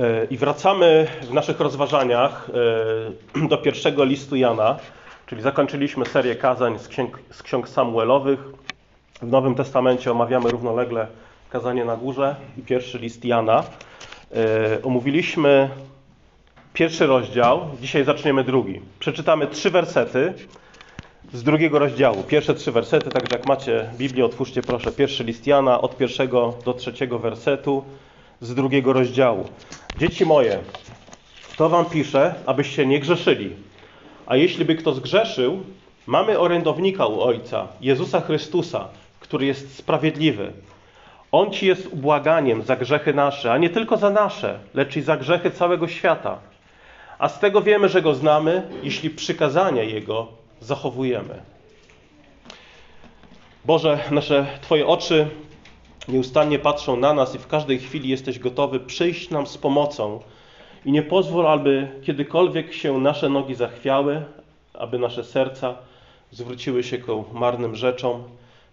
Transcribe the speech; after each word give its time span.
E, 0.00 0.24
I 0.30 0.36
wracamy 0.36 1.06
w 1.22 1.32
naszych 1.32 1.60
rozważaniach 1.60 2.50
e, 3.38 3.48
do 3.48 3.58
pierwszego 3.58 4.04
listu 4.04 4.36
Jana, 4.36 4.78
czyli 5.26 5.42
zakończyliśmy 5.42 6.06
serię 6.06 6.36
kazań 6.36 6.78
z 6.78 6.88
ksiąg, 6.88 7.18
z 7.30 7.42
ksiąg 7.42 7.68
Samuelowych. 7.68 8.40
W 9.22 9.30
Nowym 9.30 9.54
Testamencie 9.54 10.10
omawiamy 10.12 10.50
równolegle 10.50 11.06
kazanie 11.50 11.84
na 11.84 11.96
górze 11.96 12.36
i 12.58 12.62
pierwszy 12.62 12.98
list 12.98 13.24
Jana. 13.24 13.64
E, 14.34 14.82
omówiliśmy 14.82 15.70
pierwszy 16.72 17.06
rozdział, 17.06 17.60
dzisiaj 17.80 18.04
zaczniemy 18.04 18.44
drugi. 18.44 18.80
Przeczytamy 18.98 19.46
trzy 19.46 19.70
wersety 19.70 20.34
z 21.32 21.42
drugiego 21.42 21.78
rozdziału. 21.78 22.22
Pierwsze 22.22 22.54
trzy 22.54 22.72
wersety, 22.72 23.10
także 23.10 23.36
jak 23.36 23.46
macie 23.46 23.90
Biblię, 23.98 24.24
otwórzcie 24.24 24.62
proszę 24.62 24.92
pierwszy 24.92 25.24
list 25.24 25.46
Jana 25.46 25.80
od 25.80 25.96
pierwszego 25.96 26.54
do 26.64 26.74
trzeciego 26.74 27.18
wersetu 27.18 27.84
z 28.40 28.54
drugiego 28.54 28.92
rozdziału. 28.92 29.48
Dzieci 29.98 30.26
moje, 30.26 30.58
to 31.56 31.68
wam 31.68 31.84
piszę, 31.84 32.34
abyście 32.46 32.86
nie 32.86 33.00
grzeszyli. 33.00 33.56
A 34.26 34.36
jeśli 34.36 34.64
by 34.64 34.74
kto 34.74 34.94
zgrzeszył, 34.94 35.62
mamy 36.06 36.38
orędownika 36.38 37.06
u 37.06 37.20
Ojca, 37.20 37.68
Jezusa 37.80 38.20
Chrystusa, 38.20 38.88
który 39.20 39.46
jest 39.46 39.76
sprawiedliwy. 39.76 40.52
On 41.32 41.50
ci 41.50 41.66
jest 41.66 41.86
ubłaganiem 41.86 42.62
za 42.62 42.76
grzechy 42.76 43.14
nasze, 43.14 43.52
a 43.52 43.58
nie 43.58 43.70
tylko 43.70 43.96
za 43.96 44.10
nasze, 44.10 44.58
lecz 44.74 44.96
i 44.96 45.02
za 45.02 45.16
grzechy 45.16 45.50
całego 45.50 45.88
świata. 45.88 46.38
A 47.18 47.28
z 47.28 47.38
tego 47.38 47.62
wiemy, 47.62 47.88
że 47.88 48.02
go 48.02 48.14
znamy, 48.14 48.62
jeśli 48.82 49.10
przykazania 49.10 49.82
jego 49.82 50.28
zachowujemy. 50.60 51.42
Boże, 53.64 53.98
nasze 54.10 54.46
Twoje 54.60 54.86
oczy 54.86 55.26
nieustannie 56.08 56.58
patrzą 56.58 56.96
na 56.96 57.14
nas 57.14 57.34
i 57.34 57.38
w 57.38 57.46
każdej 57.46 57.78
chwili 57.78 58.08
jesteś 58.08 58.38
gotowy 58.38 58.80
przyjść 58.80 59.30
nam 59.30 59.46
z 59.46 59.58
pomocą. 59.58 60.20
I 60.84 60.92
nie 60.92 61.02
pozwól, 61.02 61.46
aby 61.46 61.88
kiedykolwiek 62.02 62.72
się 62.72 62.98
nasze 62.98 63.28
nogi 63.28 63.54
zachwiały, 63.54 64.24
aby 64.74 64.98
nasze 64.98 65.24
serca 65.24 65.74
zwróciły 66.30 66.82
się 66.82 66.98
ku 66.98 67.24
marnym 67.32 67.76
rzeczom. 67.76 68.22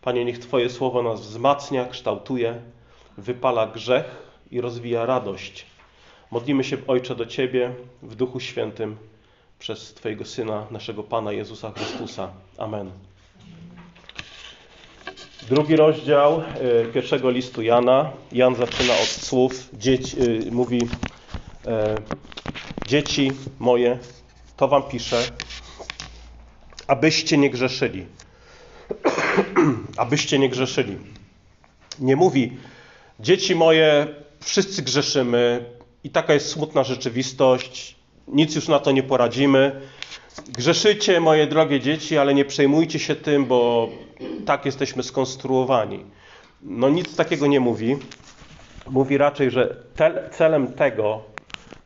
Panie, 0.02 0.26
niech 0.26 0.40
Twoje 0.40 0.70
słowo 0.70 1.04
nas 1.04 1.22
wzmacnia, 1.22 1.86
kształtuje, 1.86 2.62
wypala 3.18 3.68
grzech 3.68 4.28
i 4.52 4.62
rozwija 4.62 5.06
radość. 5.06 5.66
Modlimy 6.32 6.64
się, 6.64 6.78
Ojcze, 6.88 7.16
do 7.16 7.26
Ciebie 7.26 7.72
w 8.04 8.16
Duchu 8.16 8.40
Świętym 8.40 8.98
przez 9.60 9.94
Twojego 9.94 10.26
Syna, 10.26 10.68
naszego 10.72 11.04
Pana 11.04 11.32
Jezusa 11.32 11.72
Chrystusa. 11.72 12.32
Amen. 12.58 13.07
Drugi 15.44 15.76
rozdział 15.76 16.42
y, 16.42 16.92
pierwszego 16.94 17.30
listu 17.30 17.62
Jana. 17.62 18.12
Jan 18.32 18.56
zaczyna 18.56 18.94
od 18.94 19.08
słów, 19.08 19.70
dzieci, 19.74 20.18
y, 20.22 20.52
mówi 20.52 20.80
e, 21.68 21.96
dzieci 22.88 23.32
moje, 23.60 24.00
to 24.58 24.68
wam 24.68 24.84
piszę, 24.84 25.24
abyście 26.88 27.38
nie 27.38 27.50
grzeszyli. 27.50 28.06
abyście 29.98 30.40
nie 30.40 30.50
grzeszyli. 30.50 30.98
Nie 32.00 32.16
mówi, 32.16 32.58
dzieci 33.20 33.56
moje, 33.56 34.08
wszyscy 34.44 34.82
grzeszymy 34.82 35.66
i 36.04 36.10
taka 36.10 36.34
jest 36.34 36.50
smutna 36.50 36.84
rzeczywistość, 36.84 37.96
nic 38.28 38.56
już 38.56 38.68
na 38.68 38.80
to 38.80 38.92
nie 38.92 39.04
poradzimy. 39.04 39.82
Grzeszycie, 40.46 41.20
moje 41.20 41.48
drogie 41.48 41.80
dzieci, 41.80 42.18
ale 42.18 42.34
nie 42.34 42.46
przejmujcie 42.46 43.00
się 43.00 43.16
tym, 43.16 43.46
bo 43.46 43.90
tak 44.46 44.66
jesteśmy 44.66 45.04
skonstruowani. 45.04 46.06
No 46.62 46.90
nic 46.90 47.16
takiego 47.16 47.48
nie 47.48 47.60
mówi. 47.60 47.98
Mówi 48.90 49.18
raczej, 49.18 49.52
że 49.52 49.76
celem 50.32 50.74
tego, 50.74 51.22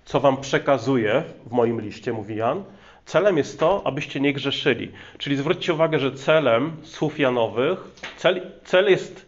co 0.06 0.20
wam 0.20 0.42
przekazuję 0.42 1.24
w 1.46 1.52
moim 1.52 1.81
liście, 1.81 2.14
mówi 2.14 2.36
Jan, 2.36 2.64
celem 3.06 3.38
jest 3.38 3.59
to, 3.59 3.81
abyście 3.86 4.20
nie 4.20 4.34
grzeszyli. 4.34 4.92
Czyli 5.18 5.36
zwróćcie 5.36 5.74
uwagę, 5.74 6.00
że 6.00 6.12
celem 6.12 6.78
słów 6.84 7.20
Janowych, 7.20 7.80
cel, 8.18 8.52
cel 8.66 8.90
jest 8.90 9.25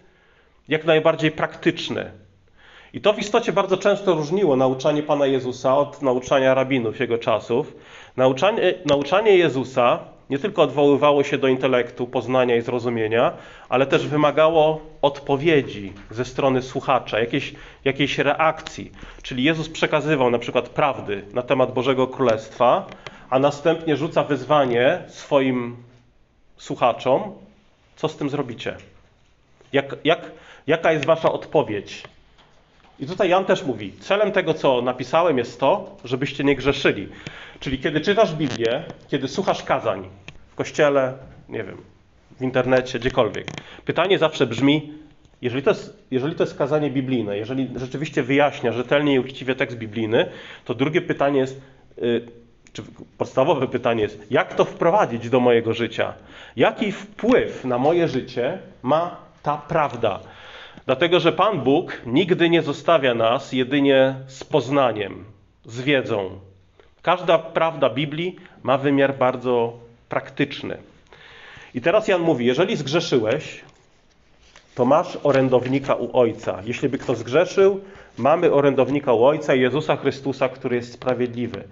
jak 0.67 0.85
najbardziej 0.85 1.31
praktyczny. 1.31 2.11
I 2.93 3.01
to 3.01 3.13
w 3.13 3.19
istocie 3.19 3.51
bardzo 3.51 3.77
często 3.77 4.13
różniło 4.13 4.55
nauczanie 4.55 5.03
Pana 5.03 5.25
Jezusa 5.25 5.77
od 5.77 6.01
nauczania 6.01 6.53
rabinów 6.53 6.99
jego 6.99 7.17
czasów. 7.17 7.73
Nauczanie, 8.17 8.73
nauczanie 8.85 9.37
Jezusa 9.37 9.99
nie 10.29 10.39
tylko 10.39 10.61
odwoływało 10.61 11.23
się 11.23 11.37
do 11.37 11.47
intelektu, 11.47 12.07
poznania 12.07 12.55
i 12.55 12.61
zrozumienia, 12.61 13.33
ale 13.69 13.85
też 13.85 14.07
wymagało 14.07 14.81
odpowiedzi 15.01 15.93
ze 16.11 16.25
strony 16.25 16.61
słuchacza, 16.61 17.19
jakiejś, 17.19 17.53
jakiejś 17.85 18.17
reakcji. 18.17 18.91
Czyli 19.21 19.43
Jezus 19.43 19.69
przekazywał 19.69 20.29
na 20.29 20.39
przykład 20.39 20.69
prawdy 20.69 21.23
na 21.33 21.41
temat 21.41 21.73
Bożego 21.73 22.07
Królestwa, 22.07 22.87
a 23.29 23.39
następnie 23.39 23.97
rzuca 23.97 24.23
wyzwanie 24.23 24.99
swoim 25.07 25.75
słuchaczom, 26.57 27.21
co 27.95 28.07
z 28.07 28.17
tym 28.17 28.29
zrobicie? 28.29 28.77
Jak, 29.73 29.95
jak, 30.03 30.31
jaka 30.67 30.91
jest 30.91 31.05
wasza 31.05 31.31
odpowiedź? 31.31 32.03
I 32.99 33.07
tutaj 33.07 33.29
Jan 33.29 33.45
też 33.45 33.63
mówi, 33.63 33.93
celem 33.99 34.31
tego, 34.31 34.53
co 34.53 34.81
napisałem, 34.81 35.37
jest 35.37 35.59
to, 35.59 35.95
żebyście 36.05 36.43
nie 36.43 36.55
grzeszyli. 36.55 37.09
Czyli 37.63 37.79
kiedy 37.79 38.01
czytasz 38.01 38.35
Biblię, 38.35 38.83
kiedy 39.07 39.27
słuchasz 39.27 39.63
kazań 39.63 40.09
w 40.51 40.55
kościele, 40.55 41.13
nie 41.49 41.63
wiem, 41.63 41.77
w 42.39 42.41
internecie, 42.41 42.99
gdziekolwiek, 42.99 43.47
pytanie 43.85 44.17
zawsze 44.17 44.47
brzmi, 44.47 44.93
jeżeli 45.41 45.63
to 45.63 45.69
jest, 45.69 46.07
jeżeli 46.11 46.35
to 46.35 46.43
jest 46.43 46.57
kazanie 46.57 46.89
biblijne, 46.89 47.37
jeżeli 47.37 47.69
rzeczywiście 47.75 48.23
wyjaśnia 48.23 48.71
rzetelnie 48.71 49.13
i 49.13 49.19
uczciwie 49.19 49.55
tekst 49.55 49.77
biblijny, 49.77 50.29
to 50.65 50.73
drugie 50.73 51.01
pytanie 51.01 51.39
jest, 51.39 51.61
yy, 51.97 52.27
czy 52.73 52.83
podstawowe 53.17 53.67
pytanie 53.67 54.01
jest, 54.03 54.31
jak 54.31 54.53
to 54.53 54.65
wprowadzić 54.65 55.29
do 55.29 55.39
mojego 55.39 55.73
życia? 55.73 56.13
Jaki 56.55 56.91
wpływ 56.91 57.65
na 57.65 57.77
moje 57.77 58.07
życie 58.07 58.59
ma 58.81 59.17
ta 59.43 59.57
prawda? 59.57 60.19
Dlatego, 60.85 61.19
że 61.19 61.31
Pan 61.31 61.59
Bóg 61.59 62.01
nigdy 62.05 62.49
nie 62.49 62.61
zostawia 62.61 63.13
nas 63.13 63.53
jedynie 63.53 64.15
z 64.27 64.43
poznaniem, 64.43 65.25
z 65.65 65.81
wiedzą. 65.81 66.39
Każda 67.03 67.39
prawda 67.39 67.89
Biblii 67.89 68.35
ma 68.63 68.77
wymiar 68.77 69.17
bardzo 69.17 69.73
praktyczny. 70.09 70.77
I 71.73 71.81
teraz 71.81 72.07
Jan 72.07 72.21
mówi: 72.21 72.45
Jeżeli 72.45 72.75
zgrzeszyłeś, 72.75 73.61
to 74.75 74.85
masz 74.85 75.17
orędownika 75.23 75.95
u 75.95 76.17
Ojca. 76.17 76.61
Jeśli 76.65 76.89
by 76.89 76.97
kto 76.97 77.15
zgrzeszył, 77.15 77.81
mamy 78.17 78.53
orędownika 78.53 79.13
u 79.13 79.23
Ojca, 79.25 79.55
Jezusa 79.55 79.95
Chrystusa, 79.95 80.49
który 80.49 80.75
jest 80.75 80.93
sprawiedliwy. 80.93 81.63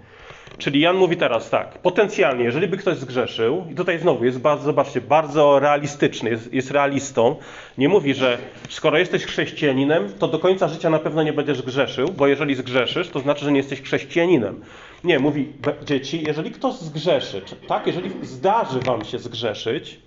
Czyli 0.58 0.80
Jan 0.80 0.96
mówi 0.96 1.16
teraz 1.16 1.50
tak, 1.50 1.78
potencjalnie, 1.78 2.44
jeżeli 2.44 2.68
by 2.68 2.76
ktoś 2.76 2.96
zgrzeszył, 2.96 3.66
i 3.70 3.74
tutaj 3.74 3.98
znowu 3.98 4.24
jest 4.24 4.38
bardzo, 4.38 4.64
zobaczcie, 4.64 5.00
bardzo 5.00 5.58
realistyczny, 5.58 6.30
jest, 6.30 6.52
jest 6.52 6.70
realistą, 6.70 7.36
nie 7.78 7.88
mówi, 7.88 8.14
że 8.14 8.38
skoro 8.68 8.98
jesteś 8.98 9.24
chrześcijaninem, 9.24 10.12
to 10.18 10.28
do 10.28 10.38
końca 10.38 10.68
życia 10.68 10.90
na 10.90 10.98
pewno 10.98 11.22
nie 11.22 11.32
będziesz 11.32 11.62
grzeszył, 11.62 12.08
bo 12.08 12.26
jeżeli 12.26 12.54
zgrzeszysz, 12.54 13.08
to 13.08 13.20
znaczy, 13.20 13.44
że 13.44 13.52
nie 13.52 13.58
jesteś 13.58 13.82
chrześcijaninem. 13.82 14.60
Nie, 15.04 15.18
mówi, 15.18 15.52
dzieci, 15.84 16.22
jeżeli 16.26 16.50
ktoś 16.50 16.74
zgrzeszy, 16.74 17.42
tak, 17.68 17.86
jeżeli 17.86 18.10
zdarzy 18.22 18.80
wam 18.80 19.04
się 19.04 19.18
zgrzeszyć, 19.18 20.00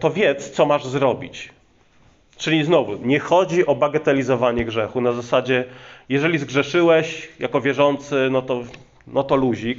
to 0.00 0.10
wiedz, 0.10 0.50
co 0.50 0.66
masz 0.66 0.84
zrobić. 0.84 1.52
Czyli 2.36 2.64
znowu, 2.64 2.96
nie 3.02 3.18
chodzi 3.18 3.66
o 3.66 3.74
bagatelizowanie 3.74 4.64
grzechu 4.64 5.00
na 5.00 5.12
zasadzie, 5.12 5.64
jeżeli 6.08 6.38
zgrzeszyłeś 6.38 7.28
jako 7.38 7.60
wierzący, 7.60 8.28
no 8.30 8.42
to, 8.42 8.62
no 9.06 9.24
to 9.24 9.36
luzik. 9.36 9.78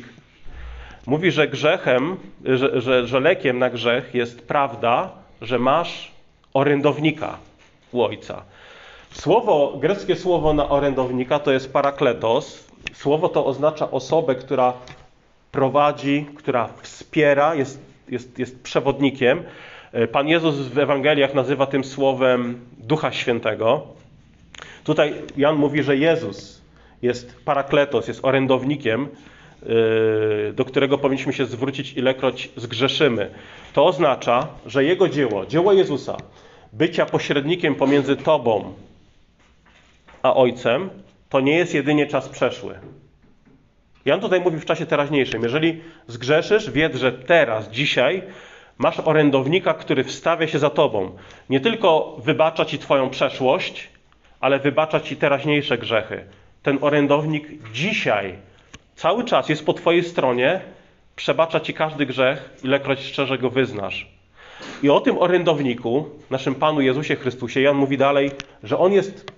Mówi, 1.07 1.31
że 1.31 1.47
grzechem, 1.47 2.17
że, 2.45 2.81
że, 2.81 3.07
że 3.07 3.19
lekiem 3.19 3.59
na 3.59 3.69
grzech 3.69 4.13
jest 4.13 4.47
prawda, 4.47 5.11
że 5.41 5.59
masz 5.59 6.11
orędownika 6.53 7.37
u 7.91 8.01
Ojca. 8.01 8.41
Słowo, 9.11 9.77
greckie 9.81 10.15
słowo 10.15 10.53
na 10.53 10.69
orędownika 10.69 11.39
to 11.39 11.51
jest 11.51 11.73
parakletos. 11.73 12.67
Słowo 12.93 13.29
to 13.29 13.45
oznacza 13.45 13.91
osobę, 13.91 14.35
która 14.35 14.73
prowadzi, 15.51 16.25
która 16.35 16.69
wspiera, 16.81 17.55
jest, 17.55 17.79
jest, 18.09 18.39
jest 18.39 18.63
przewodnikiem. 18.63 19.43
Pan 20.11 20.27
Jezus 20.27 20.55
w 20.55 20.79
Ewangeliach 20.79 21.33
nazywa 21.33 21.65
tym 21.65 21.83
słowem 21.83 22.59
Ducha 22.77 23.11
Świętego. 23.11 23.87
Tutaj 24.85 25.13
Jan 25.37 25.55
mówi, 25.55 25.83
że 25.83 25.97
Jezus 25.97 26.61
jest 27.01 27.35
parakletos, 27.45 28.07
jest 28.07 28.25
orędownikiem, 28.25 29.07
yy, 29.65 30.53
do 30.53 30.65
którego 30.65 30.97
powinniśmy 30.97 31.33
się 31.33 31.45
zwrócić, 31.45 31.93
ilekroć 31.93 32.49
zgrzeszymy. 32.55 33.29
To 33.73 33.85
oznacza, 33.85 34.47
że 34.65 34.83
Jego 34.83 35.09
dzieło, 35.09 35.45
dzieło 35.45 35.73
Jezusa, 35.73 36.17
bycia 36.73 37.05
pośrednikiem 37.05 37.75
pomiędzy 37.75 38.15
Tobą 38.15 38.73
a 40.23 40.35
Ojcem, 40.35 40.89
to 41.29 41.39
nie 41.39 41.57
jest 41.57 41.73
jedynie 41.73 42.07
czas 42.07 42.29
przeszły. 42.29 42.79
Jan 44.05 44.19
tutaj 44.19 44.41
mówi 44.41 44.59
w 44.59 44.65
czasie 44.65 44.85
teraźniejszym. 44.85 45.43
Jeżeli 45.43 45.81
zgrzeszysz, 46.07 46.71
wiedz, 46.71 46.95
że 46.95 47.11
teraz, 47.11 47.69
dzisiaj 47.69 48.23
masz 48.77 48.99
orędownika, 48.99 49.73
który 49.73 50.03
wstawia 50.03 50.47
się 50.47 50.59
za 50.59 50.69
Tobą. 50.69 51.11
Nie 51.49 51.59
tylko 51.59 52.17
wybacza 52.23 52.65
Ci 52.65 52.79
Twoją 52.79 53.09
przeszłość, 53.09 53.94
ale 54.39 54.59
wybacza 54.59 54.99
Ci 54.99 55.15
teraźniejsze 55.15 55.77
grzechy. 55.77 56.23
ten 56.63 56.77
orędownik 56.81 57.47
dzisiaj 57.71 58.35
cały 58.95 59.23
czas 59.23 59.49
jest 59.49 59.65
po 59.65 59.73
Twojej 59.73 60.03
stronie, 60.03 60.61
przebacza 61.15 61.59
Ci 61.59 61.73
każdy 61.73 62.05
grzech, 62.05 62.49
ilekroć 62.63 62.99
szczerze 62.99 63.37
go 63.37 63.49
wyznasz. 63.49 64.07
I 64.83 64.89
o 64.89 65.01
tym 65.01 65.17
orędowniku, 65.17 66.09
naszym 66.29 66.55
Panu 66.55 66.81
Jezusie 66.81 67.15
Chrystusie, 67.15 67.61
Jan 67.61 67.75
mówi 67.75 67.97
dalej, 67.97 68.31
że 68.63 68.77
On 68.77 68.93
jest 68.93 69.31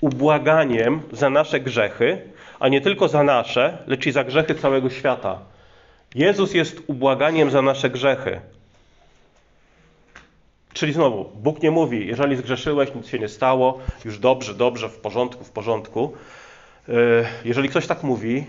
ubłaganiem 0.00 1.00
za 1.12 1.30
nasze 1.30 1.60
grzechy, 1.60 2.18
a 2.60 2.68
nie 2.68 2.80
tylko 2.80 3.08
za 3.08 3.22
nasze, 3.22 3.78
lecz 3.86 4.06
i 4.06 4.12
za 4.12 4.24
grzechy 4.24 4.54
całego 4.54 4.90
świata. 4.90 5.38
Jezus 6.14 6.54
jest 6.54 6.82
ubłaganiem 6.86 7.50
za 7.50 7.62
nasze 7.62 7.90
grzechy. 7.90 8.40
Czyli 10.72 10.92
znowu, 10.92 11.24
Bóg 11.34 11.62
nie 11.62 11.70
mówi, 11.70 12.06
jeżeli 12.06 12.36
zgrzeszyłeś, 12.36 12.94
nic 12.94 13.06
się 13.06 13.18
nie 13.18 13.28
stało, 13.28 13.78
już 14.04 14.18
dobrze, 14.18 14.54
dobrze, 14.54 14.88
w 14.88 14.98
porządku, 14.98 15.44
w 15.44 15.50
porządku. 15.50 16.12
Yy, 16.88 16.94
Jeżeli 17.44 17.68
ktoś 17.68 17.86
tak 17.86 18.02
mówi, 18.02 18.44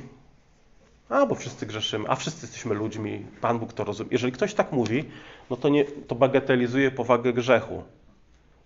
a 1.10 1.26
bo 1.26 1.36
wszyscy 1.36 1.66
grzeszymy, 1.66 2.06
a 2.08 2.16
wszyscy 2.16 2.46
jesteśmy 2.46 2.76
ludźmi, 2.76 3.26
Pan 3.42 3.60
Bóg 3.60 3.74
to 3.74 3.84
rozumie. 3.84 4.10
Jeżeli 4.12 4.32
ktoś 4.32 4.54
tak 4.54 4.72
mówi, 4.72 5.04
no 5.50 5.58
to, 5.58 5.70
nie, 5.70 5.86
to 5.86 6.16
bagatelizuje 6.16 6.92
powagę 6.92 7.34
grzechu. 7.34 7.84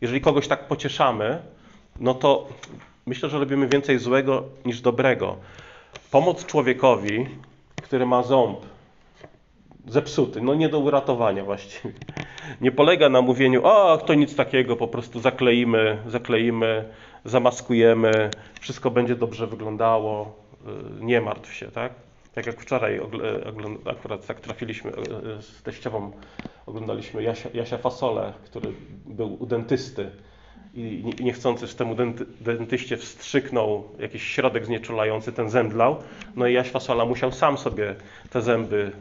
Jeżeli 0.02 0.22
kogoś 0.22 0.48
tak 0.48 0.68
pocieszamy, 0.68 1.42
no 2.00 2.14
to 2.14 2.48
myślę, 3.06 3.30
że 3.30 3.40
robimy 3.40 3.68
więcej 3.68 4.00
złego 4.00 4.44
niż 4.66 4.82
dobrego. 4.82 5.38
Pomoc 6.12 6.46
człowiekowi, 6.46 7.28
który 7.84 8.06
ma 8.06 8.24
ząb 8.24 8.60
zepsuty, 9.88 10.42
no 10.42 10.56
nie 10.56 10.70
do 10.70 10.80
uratowania 10.80 11.44
właściwie. 11.44 11.94
Nie 12.62 12.72
polega 12.72 13.10
na 13.10 13.22
mówieniu, 13.22 13.62
o, 13.64 13.98
to 13.98 14.14
nic 14.14 14.36
takiego, 14.36 14.76
po 14.76 14.88
prostu 14.88 15.20
zakleimy, 15.20 15.98
zakleimy, 16.08 16.90
zamaskujemy, 17.26 18.32
wszystko 18.60 18.92
będzie 18.92 19.16
dobrze 19.16 19.48
wyglądało, 19.48 20.36
y, 21.00 21.06
nie 21.06 21.22
martw 21.22 21.54
się, 21.54 21.72
tak? 21.72 21.94
Tak 22.34 22.46
jak 22.46 22.62
wczoraj 22.62 23.00
akurat 23.86 24.28
tak 24.28 24.40
trafiliśmy 24.40 24.92
y, 24.92 25.42
z 25.42 25.64
teściową, 25.64 26.12
oglądaliśmy 26.66 27.24
Jasia, 27.24 27.50
Jasia 27.54 27.78
Fasolę, 27.78 28.34
który 28.46 28.72
był 29.06 29.44
u 29.44 29.46
dentysty 29.46 30.12
i 30.76 31.04
nie- 31.06 31.26
niechcący 31.26 31.78
temu 31.78 31.96
denty, 31.96 32.26
dentyście 32.42 32.98
wstrzyknął 32.98 33.84
jakiś 34.00 34.24
środek 34.24 34.66
znieczulający, 34.66 35.32
ten 35.32 35.50
zemdlał. 35.50 35.96
No 36.36 36.48
i 36.48 36.54
Jaś 36.54 36.70
Fasola 36.70 37.06
musiał 37.06 37.32
sam 37.32 37.58
sobie 37.58 37.96
te 38.30 38.42
zęby, 38.42 38.92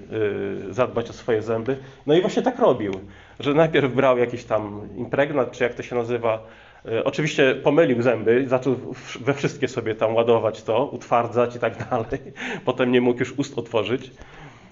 y, 0.68 0.74
zadbać 0.74 1.10
o 1.10 1.12
swoje 1.12 1.42
zęby. 1.42 1.76
No 2.06 2.14
i 2.14 2.20
właśnie 2.20 2.42
tak 2.42 2.58
robił, 2.58 2.92
że 3.40 3.54
najpierw 3.54 3.94
brał 3.94 4.18
jakiś 4.18 4.44
tam 4.44 4.88
impregnat, 4.96 5.52
czy 5.52 5.64
jak 5.64 5.74
to 5.74 5.82
się 5.82 5.96
nazywa. 5.96 6.46
Y, 6.86 7.04
Oczywiście 7.04 7.54
pomylił 7.54 8.02
zęby, 8.02 8.44
zaczął 8.48 8.76
we 9.20 9.34
wszystkie 9.34 9.68
sobie 9.68 9.94
tam 9.94 10.14
ładować 10.14 10.62
to, 10.62 10.86
utwardzać 10.86 11.56
i 11.56 11.58
tak 11.58 11.88
dalej. 11.90 12.20
Potem 12.64 12.92
nie 12.92 13.00
mógł 13.00 13.20
już 13.20 13.32
ust 13.32 13.58
otworzyć. 13.58 14.10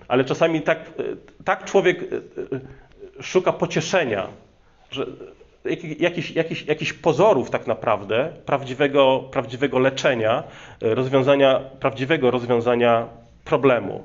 Ale 0.08 0.24
czasami 0.24 0.60
tak, 0.62 0.90
y, 1.00 1.16
tak 1.44 1.64
człowiek 1.64 2.04
szuka 3.20 3.52
pocieszenia, 3.52 4.26
że 4.90 5.06
jaki- 5.64 6.02
jakiś, 6.02 6.30
jakiś, 6.30 6.66
jakiś 6.66 6.92
pozorów 6.92 7.50
tak 7.50 7.66
naprawdę 7.66 8.32
prawdziwego, 8.46 9.24
prawdziwego 9.30 9.78
leczenia, 9.78 10.42
y, 10.82 10.94
rozwiązania, 10.94 11.60
prawdziwego 11.80 12.30
rozwiązania 12.30 13.06
problemu. 13.44 14.02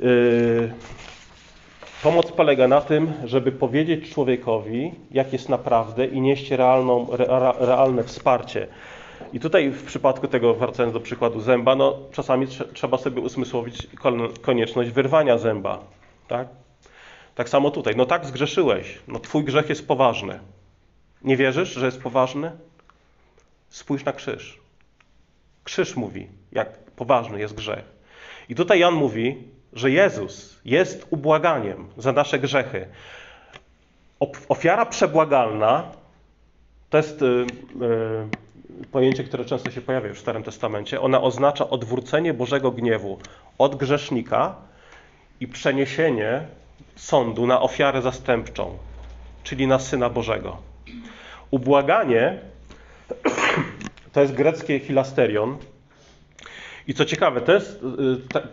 Yy, 0.00 0.72
Pomoc 2.02 2.32
polega 2.32 2.68
na 2.68 2.80
tym, 2.80 3.12
żeby 3.24 3.52
powiedzieć 3.52 4.10
człowiekowi, 4.14 4.92
jak 5.10 5.32
jest 5.32 5.48
naprawdę 5.48 6.06
i 6.06 6.20
nieść 6.20 6.50
realną, 6.50 7.06
rea- 7.06 7.54
realne 7.58 8.02
wsparcie. 8.04 8.66
I 9.32 9.40
tutaj 9.40 9.70
w 9.70 9.84
przypadku 9.84 10.28
tego, 10.28 10.54
wracając 10.54 10.92
do 10.94 11.00
przykładu 11.00 11.40
zęba, 11.40 11.76
no 11.76 11.98
czasami 12.12 12.46
trze- 12.46 12.72
trzeba 12.72 12.98
sobie 12.98 13.20
usmysłowić 13.20 13.86
kon- 14.00 14.28
konieczność 14.42 14.90
wyrwania 14.90 15.38
zęba. 15.38 15.78
Tak? 16.28 16.48
Tak 17.40 17.48
samo 17.48 17.70
tutaj. 17.70 17.96
No 17.96 18.06
tak, 18.06 18.26
zgrzeszyłeś. 18.26 18.98
No 19.08 19.18
twój 19.18 19.44
grzech 19.44 19.68
jest 19.68 19.88
poważny. 19.88 20.40
Nie 21.22 21.36
wierzysz, 21.36 21.72
że 21.72 21.86
jest 21.86 22.02
poważny? 22.02 22.52
Spójrz 23.68 24.04
na 24.04 24.12
krzyż. 24.12 24.60
Krzyż 25.64 25.96
mówi, 25.96 26.28
jak 26.52 26.78
poważny 26.78 27.38
jest 27.38 27.54
grzech. 27.54 27.84
I 28.48 28.54
tutaj 28.54 28.80
Jan 28.80 28.94
mówi, 28.94 29.36
że 29.72 29.90
Jezus 29.90 30.60
jest 30.64 31.06
ubłaganiem 31.10 31.88
za 31.96 32.12
nasze 32.12 32.38
grzechy. 32.38 32.86
Ofiara 34.48 34.86
przebłagalna 34.86 35.92
to 36.90 36.96
jest 36.96 37.22
y, 37.22 37.26
y, 38.84 38.86
pojęcie, 38.92 39.24
które 39.24 39.44
często 39.44 39.70
się 39.70 39.80
pojawia 39.80 40.08
już 40.08 40.18
w 40.18 40.22
Starym 40.22 40.42
Testamencie. 40.42 41.00
Ona 41.00 41.20
oznacza 41.20 41.70
odwrócenie 41.70 42.34
Bożego 42.34 42.70
gniewu 42.70 43.18
od 43.58 43.76
grzesznika 43.76 44.54
i 45.40 45.48
przeniesienie 45.48 46.59
sądu 47.00 47.46
na 47.46 47.60
ofiarę 47.60 48.02
zastępczą, 48.02 48.78
czyli 49.44 49.66
na 49.66 49.78
Syna 49.78 50.10
Bożego. 50.10 50.56
Ubłaganie 51.50 52.38
to 54.12 54.20
jest 54.20 54.34
greckie 54.34 54.80
hilasterion. 54.80 55.58
I 56.86 56.94
co 56.94 57.04
ciekawe, 57.04 57.40
to 57.40 57.52
jest 57.52 57.82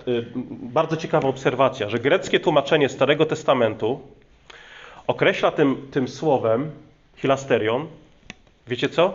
y, 0.08 0.12
y, 0.12 0.26
bardzo 0.50 0.98
ciekawa 0.98 1.28
obserwacja, 1.28 1.90
że 1.90 2.00
greckie 2.00 2.40
tłumaczenie 2.40 2.90
Starego 2.90 3.26
Testamentu 3.26 4.02
określa 5.08 5.52
tym, 5.52 5.88
tym 5.92 6.08
słowem 6.08 6.72
hilasterion, 7.16 7.88
wiecie 8.68 8.90
co? 8.90 9.14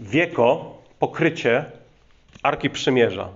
Wieko, 0.00 0.78
pokrycie 0.98 1.64
Arki 2.42 2.70
Przymierza. 2.70 3.28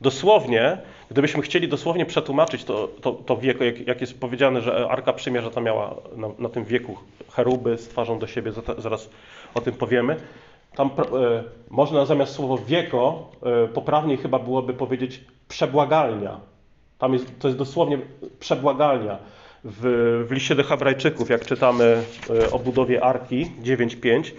Dosłownie, 0.00 0.78
gdybyśmy 1.10 1.42
chcieli 1.42 1.68
dosłownie 1.68 2.06
przetłumaczyć 2.06 2.64
to, 2.64 2.88
to, 3.00 3.12
to 3.12 3.36
wieko, 3.36 3.64
jak, 3.64 3.86
jak 3.86 4.00
jest 4.00 4.20
powiedziane, 4.20 4.60
że 4.60 4.88
Arka 4.88 5.12
Przymierza 5.12 5.50
to 5.50 5.60
miała 5.60 5.94
na, 6.16 6.28
na 6.38 6.48
tym 6.48 6.64
wieku 6.64 6.96
cheruby 7.32 7.78
z 7.78 7.88
twarzą 7.88 8.18
do 8.18 8.26
siebie, 8.26 8.52
zaraz 8.78 9.10
o 9.54 9.60
tym 9.60 9.74
powiemy. 9.74 10.16
Tam 10.76 10.90
e, 10.98 11.44
można 11.70 12.06
zamiast 12.06 12.34
słowo 12.34 12.58
wieko, 12.58 13.30
e, 13.42 13.68
poprawniej 13.68 14.16
chyba 14.16 14.38
byłoby 14.38 14.74
powiedzieć 14.74 15.24
przebłagalnia. 15.48 16.40
Tam 16.98 17.12
jest, 17.12 17.38
to 17.38 17.48
jest 17.48 17.58
dosłownie 17.58 17.98
przebłagalnia. 18.40 19.18
W, 19.64 20.24
w 20.28 20.32
liście 20.32 20.54
do 20.54 20.64
Hebrajczyków, 20.64 21.30
jak 21.30 21.46
czytamy 21.46 22.02
e, 22.30 22.50
o 22.50 22.58
budowie 22.58 23.04
Arki 23.04 23.50
9.5, 23.62 24.32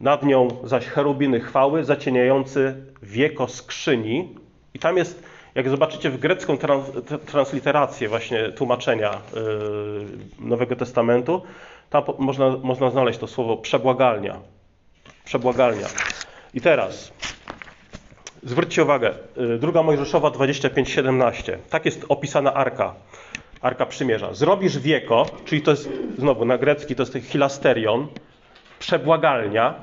nad 0.00 0.22
nią 0.22 0.48
zaś 0.64 0.86
cherubiny 0.86 1.40
chwały, 1.40 1.84
zacieniający 1.84 2.74
wieko 3.02 3.48
skrzyni. 3.48 4.34
I 4.74 4.78
tam 4.78 4.96
jest, 4.96 5.22
jak 5.54 5.68
zobaczycie 5.68 6.10
w 6.10 6.18
grecką 6.18 6.58
trans, 6.58 6.84
transliterację 7.26 8.08
właśnie 8.08 8.52
tłumaczenia 8.52 9.10
e, 9.10 9.18
Nowego 10.38 10.76
Testamentu, 10.76 11.42
tam 11.90 12.02
można, 12.18 12.56
można 12.62 12.90
znaleźć 12.90 13.18
to 13.18 13.26
słowo 13.26 13.56
przebłagalnia. 13.56 14.40
Przebłagalnia. 15.24 15.86
I 16.54 16.60
teraz 16.60 17.12
zwróćcie 18.42 18.82
uwagę, 18.82 19.14
y, 19.54 19.58
druga 19.58 19.82
Mojżeszowa 19.82 20.30
25:17. 20.30 21.58
Tak 21.70 21.84
jest 21.84 22.04
opisana 22.08 22.54
arka. 22.54 22.94
Arka 23.60 23.86
Przymierza. 23.86 24.34
Zrobisz 24.34 24.78
wieko, 24.78 25.26
czyli 25.44 25.62
to 25.62 25.70
jest 25.70 25.88
znowu 26.18 26.44
na 26.44 26.58
grecki 26.58 26.94
to 26.94 27.02
jest 27.02 27.18
hilasterion, 27.18 28.06
przebłagalnia 28.78 29.74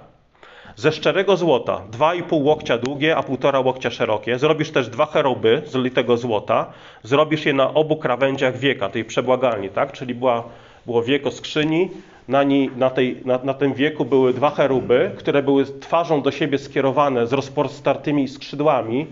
ze 0.77 0.91
szczerego 0.91 1.37
złota, 1.37 1.81
2,5 1.91 2.43
łokcia 2.43 2.77
długie, 2.77 3.17
a 3.17 3.21
1,5 3.21 3.65
łokcia 3.65 3.89
szerokie. 3.89 4.39
Zrobisz 4.39 4.71
też 4.71 4.89
dwa 4.89 5.05
cheruby 5.05 5.61
z 5.65 5.75
litego 5.75 6.17
złota. 6.17 6.71
Zrobisz 7.03 7.45
je 7.45 7.53
na 7.53 7.73
obu 7.73 7.95
krawędziach 7.95 8.57
wieka, 8.57 8.89
tej 8.89 9.05
przebłagalni, 9.05 9.69
tak? 9.69 9.91
Czyli 9.91 10.15
była, 10.15 10.43
było 10.85 11.03
wieko 11.03 11.31
skrzyni, 11.31 11.89
na, 12.27 12.43
ni, 12.43 12.69
na, 12.77 12.89
tej, 12.89 13.21
na, 13.25 13.39
na 13.43 13.53
tym 13.53 13.73
wieku 13.73 14.05
były 14.05 14.33
dwa 14.33 14.49
cheruby, 14.49 15.11
które 15.17 15.43
były 15.43 15.65
twarzą 15.65 16.21
do 16.21 16.31
siebie 16.31 16.57
skierowane 16.57 17.27
z 17.27 17.33
rozpostartymi 17.33 18.27
skrzydłami 18.27 19.07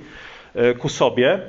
e, 0.56 0.74
ku 0.74 0.90
sobie. 0.90 1.40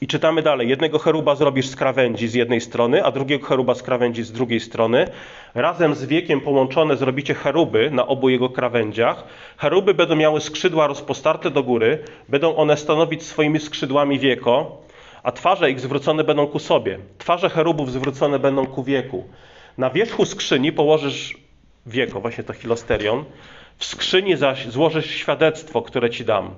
I 0.00 0.06
czytamy 0.06 0.42
dalej. 0.42 0.68
Jednego 0.68 0.98
cheruba 0.98 1.34
zrobisz 1.34 1.66
z 1.66 1.76
krawędzi 1.76 2.28
z 2.28 2.34
jednej 2.34 2.60
strony, 2.60 3.04
a 3.04 3.10
drugiego 3.10 3.46
cheruba 3.46 3.74
z 3.74 3.82
krawędzi 3.82 4.22
z 4.22 4.32
drugiej 4.32 4.60
strony. 4.60 5.08
Razem 5.54 5.94
z 5.94 6.04
wiekiem 6.04 6.40
połączone 6.40 6.96
zrobicie 6.96 7.34
cheruby 7.34 7.90
na 7.90 8.06
obu 8.06 8.28
jego 8.28 8.48
krawędziach. 8.48 9.24
Cheruby 9.56 9.94
będą 9.94 10.16
miały 10.16 10.40
skrzydła 10.40 10.86
rozpostarte 10.86 11.50
do 11.50 11.62
góry. 11.62 11.98
Będą 12.28 12.56
one 12.56 12.76
stanowić 12.76 13.22
swoimi 13.22 13.60
skrzydłami 13.60 14.18
wieko, 14.18 14.82
a 15.22 15.32
twarze 15.32 15.70
ich 15.70 15.80
zwrócone 15.80 16.24
będą 16.24 16.46
ku 16.46 16.58
sobie. 16.58 16.98
Twarze 17.18 17.50
cherubów 17.50 17.92
zwrócone 17.92 18.38
będą 18.38 18.66
ku 18.66 18.84
wieku. 18.84 19.24
Na 19.78 19.90
wierzchu 19.90 20.24
skrzyni 20.24 20.72
położysz 20.72 21.36
wieko, 21.86 22.20
właśnie 22.20 22.44
to 22.44 22.52
hilosterion. 22.52 23.24
W 23.78 23.84
skrzyni 23.84 24.36
zaś 24.36 24.66
złożysz 24.66 25.10
świadectwo, 25.10 25.82
które 25.82 26.10
ci 26.10 26.24
dam. 26.24 26.50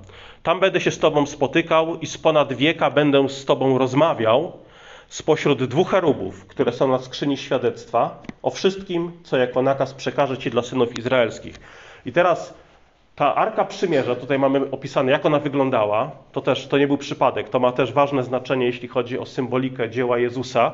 Tam 0.43 0.59
będę 0.59 0.81
się 0.81 0.91
z 0.91 0.99
tobą 0.99 1.25
spotykał 1.25 1.99
i 1.99 2.05
z 2.07 2.17
ponad 2.17 2.53
wieka 2.53 2.91
będę 2.91 3.29
z 3.29 3.45
tobą 3.45 3.77
rozmawiał 3.77 4.51
spośród 5.07 5.63
dwóch 5.63 5.89
cherubów, 5.89 6.45
które 6.45 6.71
są 6.71 6.87
na 6.87 6.99
skrzyni 6.99 7.37
świadectwa, 7.37 8.23
o 8.43 8.49
wszystkim, 8.49 9.11
co 9.23 9.37
jako 9.37 9.61
nakaz 9.61 9.93
przekaże 9.93 10.37
ci 10.37 10.49
dla 10.49 10.61
synów 10.61 10.97
izraelskich. 10.97 11.59
I 12.05 12.11
teraz 12.11 12.53
Ta 13.19 13.35
Arka 13.35 13.65
Przymierza, 13.65 14.15
tutaj 14.15 14.39
mamy 14.39 14.71
opisane, 14.71 15.11
jak 15.11 15.25
ona 15.25 15.39
wyglądała. 15.39 16.11
To 16.31 16.41
też 16.41 16.67
to 16.67 16.77
nie 16.77 16.87
był 16.87 16.97
przypadek. 16.97 17.49
To 17.49 17.59
ma 17.59 17.71
też 17.71 17.93
ważne 17.93 18.23
znaczenie, 18.23 18.65
jeśli 18.65 18.87
chodzi 18.87 19.19
o 19.19 19.25
symbolikę 19.25 19.89
dzieła 19.89 20.17
Jezusa. 20.17 20.71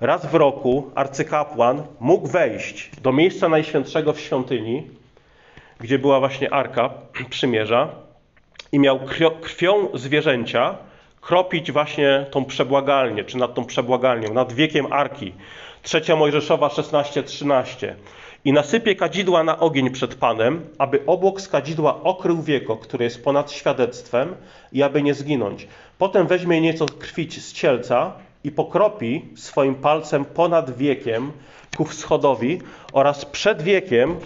Raz 0.00 0.26
w 0.26 0.34
roku 0.34 0.90
arcykapłan 0.94 1.82
mógł 2.00 2.26
wejść 2.26 2.90
do 3.02 3.12
miejsca 3.12 3.48
najświętszego 3.48 4.12
w 4.12 4.20
świątyni, 4.20 4.86
gdzie 5.80 5.98
była 5.98 6.20
właśnie 6.20 6.52
Arka 6.52 6.90
Przymierza 7.30 7.88
i 8.72 8.78
miał 8.78 9.00
krwią 9.40 9.88
zwierzęcia 9.94 10.76
kropić 11.20 11.72
właśnie 11.72 12.26
tą 12.30 12.44
przebłagalnię, 12.44 13.24
czy 13.24 13.36
nad 13.36 13.54
tą 13.54 13.64
przebłagalnią, 13.64 14.34
nad 14.34 14.52
wiekiem 14.52 14.92
Arki. 14.92 15.32
Trzecia 15.82 16.16
Mojżeszowa 16.16 16.68
16:13. 16.68 17.94
I 18.44 18.52
nasypie 18.52 18.96
kadzidła 18.96 19.44
na 19.44 19.58
ogień 19.58 19.90
przed 19.90 20.14
Panem, 20.14 20.66
aby 20.78 21.00
obłok 21.06 21.40
z 21.40 21.48
kadzidła 21.48 22.02
okrył 22.02 22.42
wieko, 22.42 22.76
które 22.76 23.04
jest 23.04 23.24
ponad 23.24 23.52
świadectwem 23.52 24.34
i 24.72 24.82
aby 24.82 25.02
nie 25.02 25.14
zginąć. 25.14 25.68
Potem 25.98 26.26
weźmie 26.26 26.60
nieco 26.60 26.86
krwi 26.86 27.30
z 27.30 27.52
cielca 27.52 28.12
i 28.44 28.50
pokropi 28.50 29.24
swoim 29.36 29.74
palcem 29.74 30.24
ponad 30.24 30.76
wiekiem 30.76 31.32
ku 31.76 31.84
wschodowi 31.84 32.60
oraz 32.92 33.24
przed 33.24 33.62
wiekiem 33.62 34.16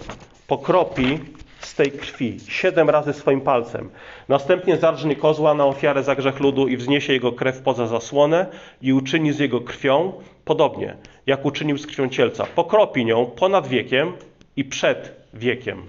pokropi 0.47 1.19
z 1.65 1.75
tej 1.75 1.91
krwi 1.91 2.37
siedem 2.47 2.89
razy 2.89 3.13
swoim 3.13 3.41
palcem. 3.41 3.89
Następnie 4.29 4.77
zarżnie 4.77 5.15
kozła 5.15 5.53
na 5.53 5.65
ofiarę 5.65 6.03
za 6.03 6.15
grzech 6.15 6.39
ludu 6.39 6.67
i 6.67 6.77
wzniesie 6.77 7.13
jego 7.13 7.31
krew 7.31 7.61
poza 7.61 7.87
zasłonę 7.87 8.45
i 8.81 8.93
uczyni 8.93 9.33
z 9.33 9.39
jego 9.39 9.61
krwią 9.61 10.13
podobnie, 10.45 10.97
jak 11.25 11.45
uczynił 11.45 11.77
z 11.77 11.87
krwią 11.87 12.09
cielca. 12.09 12.45
Pokropi 12.45 13.05
nią 13.05 13.25
ponad 13.25 13.67
wiekiem 13.67 14.13
i 14.55 14.65
przed 14.65 15.11
wiekiem. 15.33 15.83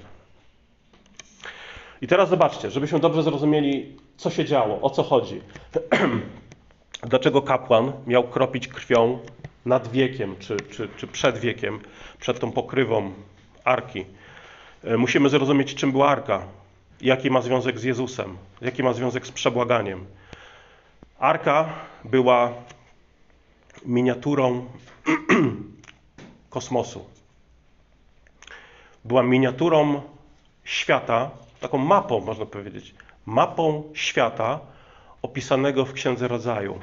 I 2.02 2.07
teraz 2.07 2.28
zobaczcie, 2.28 2.71
żebyśmy 2.71 3.00
dobrze 3.00 3.23
zrozumieli, 3.23 3.97
co 4.16 4.31
się 4.31 4.45
działo, 4.45 4.81
o 4.81 4.90
co 4.90 5.02
chodzi. 5.02 5.40
Dlaczego 7.11 7.43
kapłan 7.43 7.93
miał 8.07 8.25
kropić 8.28 8.69
krwią 8.69 9.19
nad 9.66 9.88
wiekiem, 9.88 10.37
czy, 10.38 10.57
czy, 10.57 10.88
czy 10.97 11.07
przed 11.07 11.38
wiekiem, 11.38 11.81
przed 12.21 12.40
tą 12.40 12.52
pokrywą 12.52 13.12
arki? 13.64 14.04
E, 14.87 14.97
musimy 14.97 15.29
zrozumieć, 15.29 15.75
czym 15.75 15.93
była 15.93 16.09
arka, 16.09 16.43
jaki 17.00 17.31
ma 17.31 17.41
związek 17.41 17.79
z 17.79 17.83
Jezusem, 17.83 18.37
jaki 18.61 18.83
ma 18.83 18.93
związek 18.93 19.26
z 19.26 19.33
przebłaganiem. 19.33 20.07
Arka 21.19 21.69
była 22.05 22.53
miniaturą 23.85 24.67
kosmosu. 26.50 27.05
Była 29.05 29.23
miniaturą 29.23 30.03
świata, 30.64 31.31
taką 31.61 31.79
mapą, 31.79 32.21
można 32.21 32.47
powiedzieć, 32.47 32.95
mapą 33.26 33.83
świata 33.95 34.61
opisanego 35.23 35.85
w 35.85 35.93
Księdze 35.93 36.29
Rodzaju. 36.29 36.79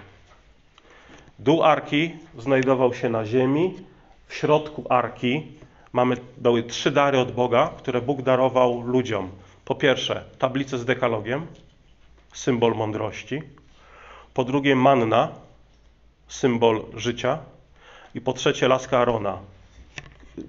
Dół 1.40 1.64
arki 1.64 2.12
znajdował 2.38 2.94
się 2.94 3.10
na 3.10 3.26
ziemi, 3.26 3.76
w 4.28 4.36
środku 4.36 4.86
arki 4.90 5.61
mamy, 5.94 6.18
były 6.38 6.64
trzy 6.64 6.92
dary 6.92 7.20
od 7.20 7.32
Boga, 7.32 7.74
które 7.78 8.02
Bóg 8.02 8.22
darował 8.22 8.82
ludziom. 8.82 9.30
Po 9.66 9.76
pierwsze, 9.76 10.24
tablicę 10.40 10.78
z 10.78 10.86
dekalogiem, 10.86 11.48
symbol 12.34 12.76
mądrości. 12.76 13.42
Po 14.34 14.44
drugie, 14.44 14.76
manna, 14.76 15.30
symbol 16.28 16.84
życia. 16.94 17.40
I 18.16 18.22
po 18.22 18.34
trzecie, 18.34 18.68
laska 18.68 19.00
Arona, 19.00 19.38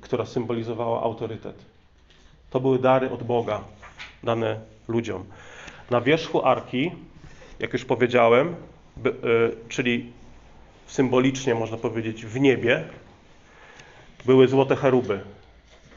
która 0.01 0.27
symbolizowała 0.27 1.03
autorytet. 1.03 1.65
To 2.51 2.61
były 2.61 2.79
dary 2.79 3.11
od 3.11 3.23
Boga 3.23 3.61
dane 4.23 4.61
ludziom. 4.89 5.25
Na 5.91 6.01
wierzchu 6.01 6.47
arki, 6.47 6.91
jak 7.59 7.73
już 7.73 7.85
powiedziałem, 7.85 8.55
y, 9.07 9.11
czyli 9.69 10.13
symbolicznie 10.87 11.55
można 11.55 11.77
powiedzieć 11.77 12.27
w 12.27 12.41
niebie, 12.41 12.85
były 14.25 14.49
złote 14.49 14.77
cheruby 14.77 15.21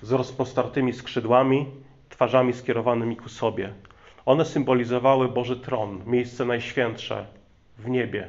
z 0.01 0.12
rozpostartymi 0.12 0.94
skrzydłami, 0.94 1.65
twarzami 2.10 2.53
skierowanymi 2.53 3.15
ku 3.15 3.29
sobie. 3.29 3.74
One 4.25 4.46
symbolizowały 4.46 5.27
Boży 5.27 5.55
tron, 5.55 6.01
miejsce 6.05 6.46
najświętsze 6.46 7.25
w 7.77 7.89
niebie. 7.89 8.27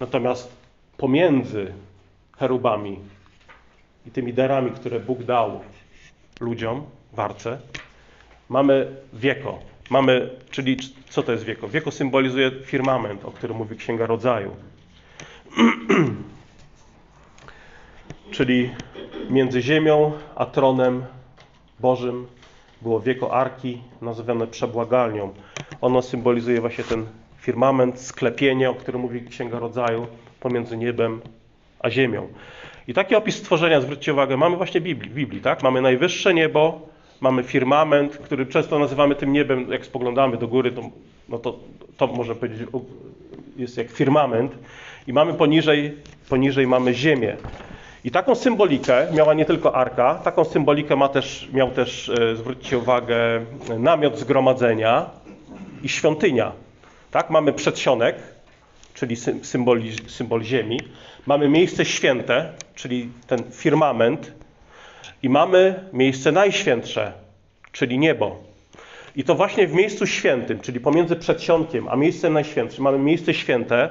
Natomiast 0.00 0.56
pomiędzy 0.96 1.72
cherubami 2.38 2.98
i 4.06 4.10
tymi 4.10 4.32
darami, 4.32 4.70
które 4.70 5.00
Bóg 5.00 5.22
dał 5.22 5.60
ludziom 6.40 6.84
w 7.12 7.20
arce, 7.20 7.60
mamy 8.48 8.96
wieko. 9.12 9.58
Mamy, 9.90 10.30
czyli 10.50 10.76
co 11.08 11.22
to 11.22 11.32
jest 11.32 11.44
wieko? 11.44 11.68
Wieko 11.68 11.90
symbolizuje 11.90 12.50
firmament, 12.50 13.24
o 13.24 13.30
którym 13.30 13.56
mówi 13.56 13.76
Księga 13.76 14.06
Rodzaju. 14.06 14.56
czyli 18.30 18.70
między 19.30 19.62
ziemią 19.62 20.12
a 20.34 20.46
tronem 20.46 21.04
Bożym 21.80 22.26
było 22.82 23.00
wieko 23.00 23.34
arki, 23.34 23.80
nazywane 24.02 24.46
przebłagalnią. 24.46 25.32
Ono 25.80 26.02
symbolizuje 26.02 26.60
właśnie 26.60 26.84
ten 26.84 27.06
firmament, 27.38 28.00
sklepienie, 28.00 28.70
o 28.70 28.74
którym 28.74 29.00
mówi 29.00 29.22
Księga 29.22 29.58
Rodzaju, 29.58 30.06
pomiędzy 30.40 30.76
niebem 30.76 31.20
a 31.80 31.90
ziemią. 31.90 32.28
I 32.88 32.94
taki 32.94 33.14
opis 33.14 33.36
stworzenia, 33.36 33.80
zwróćcie 33.80 34.12
uwagę, 34.12 34.36
mamy 34.36 34.56
właśnie 34.56 34.80
Biblii, 34.80 35.10
Biblii 35.10 35.40
tak? 35.40 35.62
Mamy 35.62 35.80
najwyższe 35.80 36.34
niebo, 36.34 36.80
mamy 37.20 37.42
firmament, 37.42 38.16
który 38.16 38.46
często 38.46 38.78
nazywamy 38.78 39.14
tym 39.14 39.32
niebem, 39.32 39.72
jak 39.72 39.86
spoglądamy 39.86 40.36
do 40.36 40.48
góry, 40.48 40.72
to, 40.72 40.82
no 41.28 41.38
to, 41.38 41.58
to 41.96 42.06
można 42.06 42.34
powiedzieć 42.34 42.68
jest 43.56 43.76
jak 43.76 43.90
firmament. 43.90 44.52
I 45.06 45.12
mamy 45.12 45.34
poniżej, 45.34 45.96
poniżej 46.28 46.66
mamy 46.66 46.94
ziemię. 46.94 47.36
I 48.06 48.10
taką 48.10 48.34
symbolikę 48.34 49.06
miała 49.12 49.34
nie 49.34 49.44
tylko 49.44 49.74
arka, 49.74 50.14
taką 50.14 50.44
symbolikę 50.44 50.96
ma 50.96 51.08
też, 51.08 51.48
miał 51.52 51.70
też, 51.70 52.08
e, 52.08 52.36
zwróćcie 52.36 52.78
uwagę, 52.78 53.16
namiot 53.78 54.18
zgromadzenia 54.18 55.10
i 55.82 55.88
świątynia. 55.88 56.52
Tak? 57.10 57.30
Mamy 57.30 57.52
przedsionek, 57.52 58.16
czyli 58.94 59.16
symbol, 59.42 59.82
symbol 60.06 60.42
ziemi. 60.42 60.80
Mamy 61.26 61.48
miejsce 61.48 61.84
święte, 61.84 62.52
czyli 62.74 63.10
ten 63.26 63.38
firmament. 63.52 64.32
I 65.22 65.28
mamy 65.28 65.84
miejsce 65.92 66.32
najświętsze, 66.32 67.12
czyli 67.72 67.98
niebo. 67.98 68.36
I 69.16 69.24
to 69.24 69.34
właśnie 69.34 69.66
w 69.66 69.72
miejscu 69.72 70.06
świętym, 70.06 70.60
czyli 70.60 70.80
pomiędzy 70.80 71.16
przedsionkiem 71.16 71.88
a 71.88 71.96
miejscem 71.96 72.32
najświętszym, 72.32 72.84
mamy 72.84 72.98
miejsce 72.98 73.34
święte, 73.34 73.88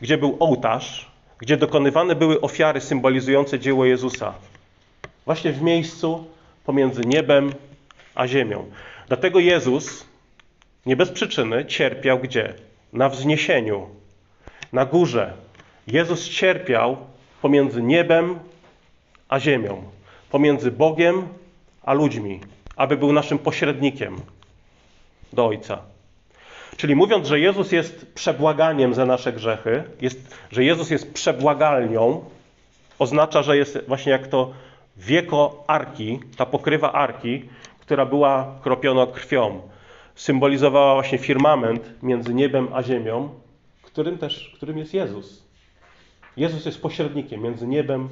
gdzie 0.00 0.18
był 0.18 0.36
ołtarz, 0.40 1.17
gdzie 1.38 1.56
dokonywane 1.56 2.14
były 2.14 2.40
ofiary 2.40 2.80
symbolizujące 2.80 3.58
dzieło 3.58 3.84
Jezusa. 3.84 4.34
Właśnie 5.24 5.52
w 5.52 5.62
miejscu 5.62 6.26
pomiędzy 6.64 7.00
niebem 7.06 7.52
a 8.14 8.26
ziemią. 8.26 8.70
Dlatego 9.08 9.38
Jezus 9.38 10.06
nie 10.86 10.96
bez 10.96 11.10
przyczyny 11.10 11.66
cierpiał 11.66 12.18
gdzie? 12.18 12.54
Na 12.92 13.08
wzniesieniu, 13.08 13.86
na 14.72 14.84
górze. 14.84 15.32
Jezus 15.86 16.28
cierpiał 16.28 16.96
pomiędzy 17.42 17.82
niebem 17.82 18.38
a 19.28 19.40
ziemią, 19.40 19.82
pomiędzy 20.30 20.70
Bogiem 20.70 21.28
a 21.82 21.92
ludźmi, 21.92 22.40
aby 22.76 22.96
był 22.96 23.12
naszym 23.12 23.38
pośrednikiem 23.38 24.20
do 25.32 25.46
Ojca. 25.46 25.82
Czyli 26.78 26.96
mówiąc, 26.96 27.26
że 27.28 27.40
Jezus 27.40 27.72
jest 27.72 28.14
przebłaganiem 28.14 28.94
za 28.94 29.06
nasze 29.06 29.32
grzechy, 29.32 29.84
jest, 30.00 30.36
że 30.50 30.64
Jezus 30.64 30.90
jest 30.90 31.14
przebłagalnią, 31.14 32.24
oznacza, 32.98 33.42
że 33.42 33.56
jest 33.56 33.78
właśnie 33.88 34.12
jak 34.12 34.26
to 34.26 34.52
wieko 34.96 35.64
arki, 35.66 36.20
ta 36.36 36.46
pokrywa 36.46 36.92
arki, 36.92 37.42
która 37.80 38.06
była 38.06 38.54
kropiona 38.62 39.06
krwią. 39.06 39.60
Symbolizowała 40.14 40.94
właśnie 40.94 41.18
firmament 41.18 41.90
między 42.02 42.34
niebem 42.34 42.68
a 42.74 42.82
ziemią, 42.82 43.28
którym 43.82 44.18
też, 44.18 44.52
którym 44.56 44.78
jest 44.78 44.94
Jezus. 44.94 45.44
Jezus 46.36 46.66
jest 46.66 46.82
pośrednikiem 46.82 47.42
między 47.42 47.66
niebem 47.66 48.08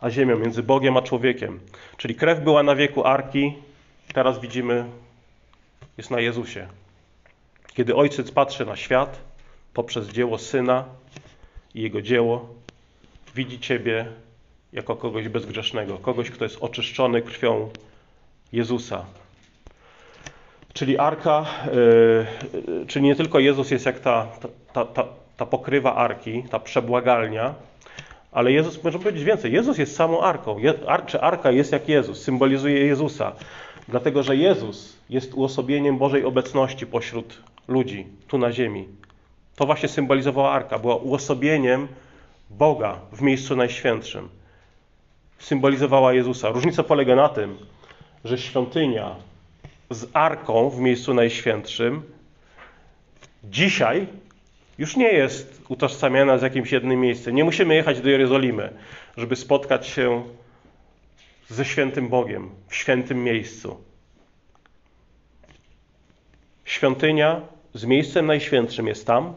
a 0.00 0.10
ziemią, 0.10 0.38
między 0.38 0.62
Bogiem 0.62 0.96
a 0.96 1.02
człowiekiem. 1.02 1.60
Czyli 1.96 2.14
krew 2.14 2.40
była 2.40 2.62
na 2.62 2.74
wieku 2.74 3.04
arki, 3.04 3.54
teraz 4.14 4.40
widzimy, 4.40 4.84
jest 5.98 6.10
na 6.10 6.20
Jezusie. 6.20 6.68
Kiedy 7.74 7.96
ojciec 7.96 8.30
patrzy 8.30 8.66
na 8.66 8.76
świat 8.76 9.20
poprzez 9.74 10.08
dzieło 10.08 10.38
syna 10.38 10.84
i 11.74 11.82
jego 11.82 12.02
dzieło, 12.02 12.48
widzi 13.34 13.60
ciebie 13.60 14.06
jako 14.72 14.96
kogoś 14.96 15.28
bezgrzesznego, 15.28 15.98
kogoś, 15.98 16.30
kto 16.30 16.44
jest 16.44 16.58
oczyszczony 16.60 17.22
krwią 17.22 17.70
Jezusa. 18.52 19.04
Czyli 20.72 20.98
arka, 20.98 21.46
yy, 22.66 22.86
czyli 22.86 23.04
nie 23.04 23.16
tylko 23.16 23.38
Jezus 23.38 23.70
jest 23.70 23.86
jak 23.86 24.00
ta, 24.00 24.26
ta, 24.72 24.84
ta, 24.84 25.04
ta 25.36 25.46
pokrywa 25.46 25.94
arki, 25.94 26.44
ta 26.50 26.58
przebłagalnia, 26.58 27.54
Ale 28.32 28.52
Jezus, 28.52 28.84
może 28.84 28.98
powiedzieć 28.98 29.24
więcej, 29.24 29.52
Jezus 29.52 29.78
jest 29.78 29.96
samą 29.96 30.20
arką. 30.20 30.56
Ar, 30.86 31.06
czy 31.06 31.20
arka 31.20 31.50
jest 31.50 31.72
jak 31.72 31.88
Jezus, 31.88 32.22
symbolizuje 32.22 32.86
Jezusa. 32.86 33.32
Dlatego, 33.88 34.22
że 34.22 34.36
Jezus 34.36 34.96
jest 35.10 35.34
uosobieniem 35.34 35.98
Bożej 35.98 36.24
obecności 36.24 36.86
pośród 36.86 37.40
ludzi, 37.68 38.06
tu 38.28 38.38
na 38.38 38.52
ziemi. 38.52 38.88
To 39.56 39.66
właśnie 39.66 39.88
symbolizowała 39.88 40.52
arka, 40.52 40.78
była 40.78 40.96
uosobieniem 40.96 41.88
Boga 42.50 43.00
w 43.12 43.22
miejscu 43.22 43.56
najświętszym. 43.56 44.28
Symbolizowała 45.38 46.12
Jezusa. 46.12 46.48
Różnica 46.48 46.82
polega 46.82 47.16
na 47.16 47.28
tym, 47.28 47.58
że 48.24 48.38
świątynia 48.38 49.16
z 49.90 50.10
arką 50.12 50.70
w 50.70 50.80
miejscu 50.80 51.14
najświętszym 51.14 52.02
dzisiaj 53.44 54.06
już 54.78 54.96
nie 54.96 55.08
jest 55.08 55.62
utożsamiana 55.68 56.38
z 56.38 56.42
jakimś 56.42 56.72
jednym 56.72 57.00
miejscem. 57.00 57.34
Nie 57.34 57.44
musimy 57.44 57.74
jechać 57.74 58.00
do 58.00 58.10
Jerozolimy, 58.10 58.72
żeby 59.16 59.36
spotkać 59.36 59.86
się 59.86 60.24
ze 61.48 61.64
świętym 61.64 62.08
Bogiem 62.08 62.50
w 62.68 62.74
świętym 62.74 63.24
miejscu. 63.24 63.76
Świątynia 66.64 67.40
z 67.74 67.84
miejscem 67.84 68.26
najświętszym 68.26 68.86
jest 68.86 69.06
tam, 69.06 69.34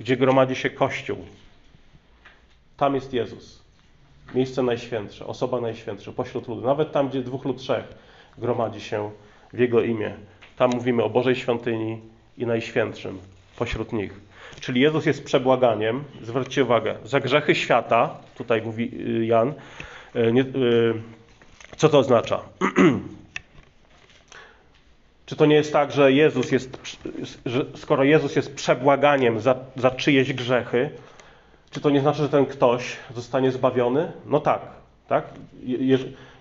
gdzie 0.00 0.16
gromadzi 0.16 0.56
się 0.56 0.70
Kościół. 0.70 1.16
Tam 2.76 2.94
jest 2.94 3.12
Jezus. 3.12 3.60
Miejsce 4.34 4.62
najświętsze, 4.62 5.26
osoba 5.26 5.60
najświętsza 5.60 6.12
pośród 6.12 6.48
ludu. 6.48 6.66
Nawet 6.66 6.92
tam, 6.92 7.08
gdzie 7.08 7.22
dwóch 7.22 7.44
lub 7.44 7.58
trzech 7.58 7.84
gromadzi 8.38 8.80
się 8.80 9.10
w 9.52 9.58
Jego 9.58 9.82
imię. 9.82 10.14
Tam 10.56 10.70
mówimy 10.70 11.02
o 11.02 11.10
Bożej 11.10 11.36
świątyni 11.36 12.00
i 12.38 12.46
najświętszym 12.46 13.18
pośród 13.56 13.92
nich. 13.92 14.20
Czyli 14.60 14.80
Jezus 14.80 15.06
jest 15.06 15.24
przebłaganiem, 15.24 16.04
zwróćcie 16.22 16.64
uwagę, 16.64 16.96
za 17.04 17.20
grzechy 17.20 17.54
świata, 17.54 18.14
tutaj 18.34 18.62
mówi 18.62 18.90
y, 19.22 19.26
Jan, 19.26 19.54
y, 20.16 20.32
nie, 20.32 20.42
y, 20.42 20.94
co 21.76 21.88
to 21.88 21.98
oznacza? 21.98 22.40
Czy 25.30 25.36
to 25.36 25.46
nie 25.46 25.54
jest 25.54 25.72
tak, 25.72 25.92
że 25.92 26.12
Jezus 26.12 26.52
jest, 26.52 26.78
że 27.46 27.64
skoro 27.74 28.04
Jezus 28.04 28.36
jest 28.36 28.54
przebłaganiem 28.54 29.40
za, 29.40 29.54
za 29.76 29.90
czyjeś 29.90 30.32
grzechy, 30.32 30.90
czy 31.70 31.80
to 31.80 31.90
nie 31.90 32.00
znaczy, 32.00 32.22
że 32.22 32.28
ten 32.28 32.46
ktoś 32.46 32.96
zostanie 33.14 33.50
zbawiony? 33.50 34.12
No 34.26 34.40
tak, 34.40 34.60
tak? 35.08 35.24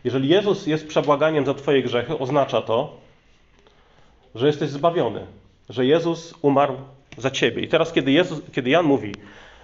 Jeżeli 0.04 0.30
Jezus 0.30 0.68
jest 0.68 0.88
przebłaganiem 0.88 1.46
za 1.46 1.54
Twoje 1.54 1.84
grzechy, 1.84 2.18
oznacza 2.18 2.62
to, 2.62 2.98
że 4.36 4.48
jesteś 4.48 4.70
zbawiony, 4.70 5.26
że 5.70 5.86
Jezus 5.86 6.34
umarł 6.42 6.76
za 7.18 7.32
Ciebie. 7.32 7.62
I 7.62 7.68
teraz, 7.68 7.94
kiedy, 7.94 8.12
Jezus, 8.12 8.42
kiedy 8.52 8.70
Jan 8.70 8.86
mówi, 8.86 9.12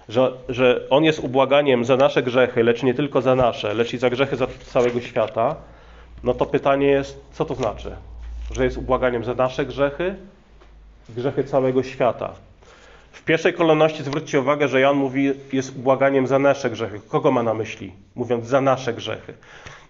że, 0.08 0.32
że 0.48 0.80
On 0.90 1.04
jest 1.04 1.18
ubłaganiem 1.18 1.84
za 1.84 1.96
nasze 1.96 2.22
grzechy, 2.22 2.62
lecz 2.62 2.82
nie 2.82 2.94
tylko 2.94 3.22
za 3.22 3.34
nasze, 3.34 3.74
lecz 3.74 3.94
i 3.94 3.98
za 3.98 4.10
grzechy 4.10 4.36
za 4.36 4.46
całego 4.46 5.00
świata, 5.00 5.56
no 6.24 6.34
to 6.34 6.46
pytanie 6.46 6.86
jest, 6.86 7.20
co 7.32 7.44
to 7.44 7.54
znaczy? 7.54 7.96
Że 8.50 8.64
jest 8.64 8.76
ubłaganiem 8.76 9.24
za 9.24 9.34
nasze 9.34 9.66
grzechy, 9.66 10.14
grzechy 11.08 11.44
całego 11.44 11.82
świata. 11.82 12.34
W 13.12 13.22
pierwszej 13.22 13.54
kolejności 13.54 14.02
zwróćcie 14.02 14.40
uwagę, 14.40 14.68
że 14.68 14.80
Jan 14.80 14.96
mówi, 14.96 15.32
jest 15.52 15.76
ubłaganiem 15.76 16.26
za 16.26 16.38
nasze 16.38 16.70
grzechy. 16.70 17.00
Kogo 17.08 17.30
ma 17.30 17.42
na 17.42 17.54
myśli, 17.54 17.92
mówiąc 18.14 18.46
za 18.46 18.60
nasze 18.60 18.94
grzechy? 18.94 19.34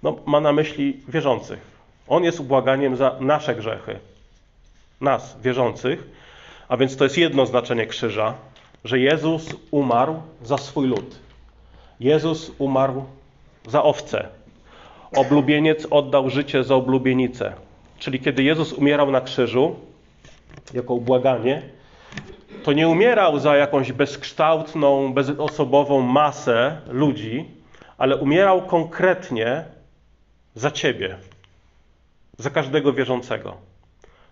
No, 0.02 0.16
ma 0.26 0.40
na 0.40 0.52
myśli 0.52 1.00
wierzących. 1.08 1.60
On 2.08 2.24
jest 2.24 2.40
ubłaganiem 2.40 2.96
za 2.96 3.16
nasze 3.20 3.54
grzechy. 3.54 3.98
Nas, 5.00 5.36
wierzących. 5.42 6.06
A 6.68 6.76
więc 6.76 6.96
to 6.96 7.04
jest 7.04 7.18
jedno 7.18 7.46
znaczenie 7.46 7.86
krzyża, 7.86 8.34
że 8.84 8.98
Jezus 8.98 9.56
umarł 9.70 10.22
za 10.42 10.58
swój 10.58 10.88
lud. 10.88 11.18
Jezus 12.00 12.52
umarł 12.58 13.04
za 13.66 13.82
owce. 13.82 14.28
Oblubieniec 15.16 15.86
oddał 15.90 16.30
życie 16.30 16.64
za 16.64 16.74
oblubienicę. 16.74 17.52
Czyli 17.98 18.20
kiedy 18.20 18.42
Jezus 18.42 18.72
umierał 18.72 19.10
na 19.10 19.20
krzyżu, 19.20 19.76
jako 20.74 20.94
ubłaganie, 20.94 21.62
to 22.64 22.72
nie 22.72 22.88
umierał 22.88 23.38
za 23.38 23.56
jakąś 23.56 23.92
bezkształtną, 23.92 25.12
bezosobową 25.12 26.00
masę 26.00 26.80
ludzi, 26.88 27.50
ale 27.98 28.16
umierał 28.16 28.62
konkretnie 28.62 29.64
za 30.54 30.70
ciebie, 30.70 31.18
za 32.38 32.50
każdego 32.50 32.92
wierzącego. 32.92 33.56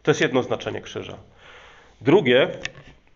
To 0.02 0.10
jest 0.10 0.20
jedno 0.20 0.42
znaczenie 0.42 0.80
krzyża. 0.80 1.16
Drugie, 2.00 2.48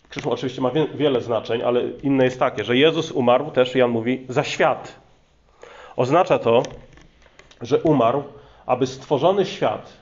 krzyż 0.08 0.26
oczywiście 0.26 0.60
ma 0.60 0.70
wiele 0.94 1.20
znaczeń, 1.20 1.62
ale 1.62 1.82
inne 2.02 2.24
jest 2.24 2.38
takie, 2.38 2.64
że 2.64 2.76
Jezus 2.76 3.12
umarł, 3.12 3.50
też 3.50 3.74
Jan 3.74 3.90
mówi, 3.90 4.26
za 4.28 4.44
świat. 4.44 4.94
Oznacza 5.96 6.38
to, 6.38 6.62
że 7.60 7.82
umarł, 7.82 8.24
aby 8.66 8.86
stworzony 8.86 9.46
świat 9.46 9.92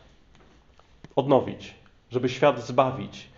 odnowić, 1.17 1.75
żeby 2.11 2.29
świat 2.29 2.67
zbawić. 2.67 3.29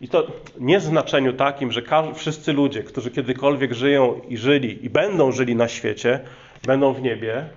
I 0.00 0.08
to 0.08 0.26
nie 0.60 0.78
w 0.78 0.82
znaczeniu 0.82 1.32
takim, 1.32 1.72
że 1.72 1.82
wszyscy 2.14 2.52
ludzie, 2.52 2.82
którzy 2.82 3.10
kiedykolwiek 3.10 3.72
żyją 3.72 4.20
i 4.28 4.36
żyli 4.36 4.84
i 4.84 4.90
będą 4.90 5.32
żyli 5.32 5.56
na 5.56 5.68
świecie, 5.68 6.20
będą 6.66 6.92
w 6.92 7.02
niebie. 7.02 7.48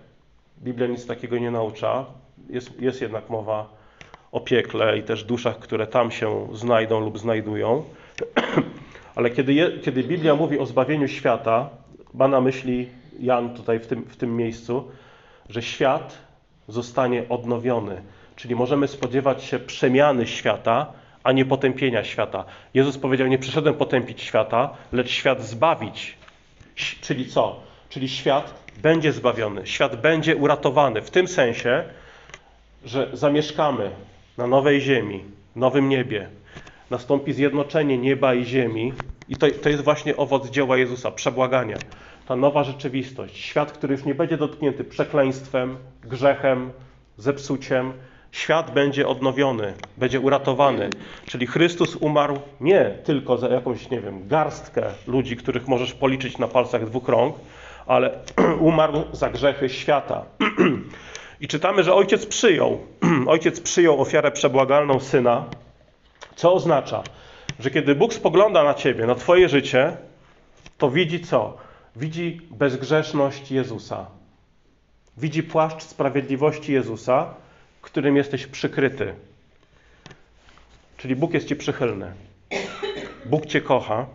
Biblia 0.63 0.87
nic 0.87 1.05
takiego 1.07 1.37
nie 1.37 1.51
naucza. 1.51 2.05
Jest, 2.49 2.81
jest 2.81 3.01
jednak 3.01 3.29
mowa 3.29 3.69
o 4.31 4.39
piekle 4.39 4.97
i 4.97 5.03
też 5.03 5.23
duszach, 5.23 5.59
które 5.59 5.87
tam 5.87 6.11
się 6.11 6.47
znajdą 6.53 6.99
lub 6.99 7.19
znajdują. 7.19 7.83
Ale 9.15 9.29
kiedy, 9.29 9.53
je, 9.53 9.71
kiedy 9.79 10.03
Biblia 10.03 10.35
mówi 10.35 10.59
o 10.59 10.65
zbawieniu 10.65 11.07
świata, 11.07 11.69
ma 12.13 12.27
na 12.27 12.41
myśli 12.41 12.89
Jan 13.19 13.53
tutaj 13.53 13.79
w 13.79 13.87
tym, 13.87 14.03
w 14.03 14.15
tym 14.15 14.35
miejscu, 14.35 14.91
że 15.49 15.61
świat 15.61 16.17
zostanie 16.67 17.29
odnowiony. 17.29 18.01
Czyli 18.39 18.55
możemy 18.55 18.87
spodziewać 18.87 19.43
się 19.43 19.59
przemiany 19.59 20.27
świata, 20.27 20.93
a 21.23 21.31
nie 21.31 21.45
potępienia 21.45 22.03
świata. 22.03 22.45
Jezus 22.73 22.97
powiedział: 22.97 23.27
Nie 23.27 23.37
przyszedłem 23.37 23.75
potępić 23.75 24.21
świata, 24.21 24.69
lecz 24.91 25.09
świat 25.09 25.41
zbawić. 25.41 26.17
Czyli 27.01 27.25
co? 27.25 27.59
Czyli 27.89 28.09
świat 28.09 28.53
będzie 28.81 29.11
zbawiony, 29.11 29.67
świat 29.67 30.01
będzie 30.01 30.35
uratowany. 30.35 31.01
W 31.01 31.11
tym 31.11 31.27
sensie, 31.27 31.83
że 32.85 33.09
zamieszkamy 33.13 33.91
na 34.37 34.47
nowej 34.47 34.81
ziemi, 34.81 35.23
nowym 35.55 35.89
niebie. 35.89 36.29
Nastąpi 36.89 37.33
zjednoczenie 37.33 37.97
nieba 37.97 38.33
i 38.33 38.45
ziemi. 38.45 38.93
I 39.29 39.35
to, 39.35 39.47
to 39.61 39.69
jest 39.69 39.83
właśnie 39.83 40.17
owoc 40.17 40.49
dzieła 40.49 40.77
Jezusa, 40.77 41.11
przebłagania. 41.11 41.77
Ta 42.27 42.35
nowa 42.35 42.63
rzeczywistość. 42.63 43.37
Świat, 43.37 43.71
który 43.71 43.95
już 43.95 44.05
nie 44.05 44.15
będzie 44.15 44.37
dotknięty 44.37 44.83
przekleństwem, 44.83 45.77
grzechem, 46.01 46.71
zepsuciem. 47.17 47.93
Świat 48.31 48.73
będzie 48.73 49.07
odnowiony, 49.07 49.73
będzie 49.97 50.19
uratowany. 50.19 50.89
Czyli 51.25 51.47
Chrystus 51.47 51.95
umarł 51.95 52.39
nie 52.61 52.85
tylko 53.03 53.37
za 53.37 53.47
jakąś, 53.47 53.89
nie 53.89 54.01
wiem, 54.01 54.27
garstkę 54.27 54.83
ludzi, 55.07 55.37
których 55.37 55.67
możesz 55.67 55.93
policzyć 55.93 56.37
na 56.37 56.47
palcach 56.47 56.85
dwóch 56.85 57.07
rąk, 57.07 57.35
ale 57.87 58.19
umarł 58.59 59.03
za 59.11 59.29
grzechy 59.29 59.69
świata. 59.69 60.25
I 61.41 61.47
czytamy, 61.47 61.83
że 61.83 61.93
ojciec 61.93 62.25
przyjął, 62.25 62.79
ojciec 63.27 63.59
przyjął 63.59 64.01
ofiarę 64.01 64.31
przebłagalną 64.31 64.99
syna, 64.99 65.45
co 66.35 66.53
oznacza, 66.53 67.03
że 67.59 67.71
kiedy 67.71 67.95
Bóg 67.95 68.13
spogląda 68.13 68.63
na 68.63 68.73
ciebie, 68.73 69.05
na 69.05 69.15
twoje 69.15 69.49
życie, 69.49 69.97
to 70.77 70.91
widzi 70.91 71.19
co? 71.19 71.57
Widzi 71.95 72.41
bezgrzeszność 72.51 73.51
Jezusa. 73.51 74.05
Widzi 75.17 75.43
płaszcz 75.43 75.83
sprawiedliwości 75.83 76.73
Jezusa, 76.73 77.33
którym 77.81 78.17
jesteś 78.17 78.47
przykryty. 78.47 79.13
Czyli 80.97 81.15
Bóg 81.15 81.33
jest 81.33 81.47
ci 81.47 81.55
przychylny. 81.55 82.13
Bóg 83.25 83.45
cię 83.45 83.61
kocha. 83.61 84.05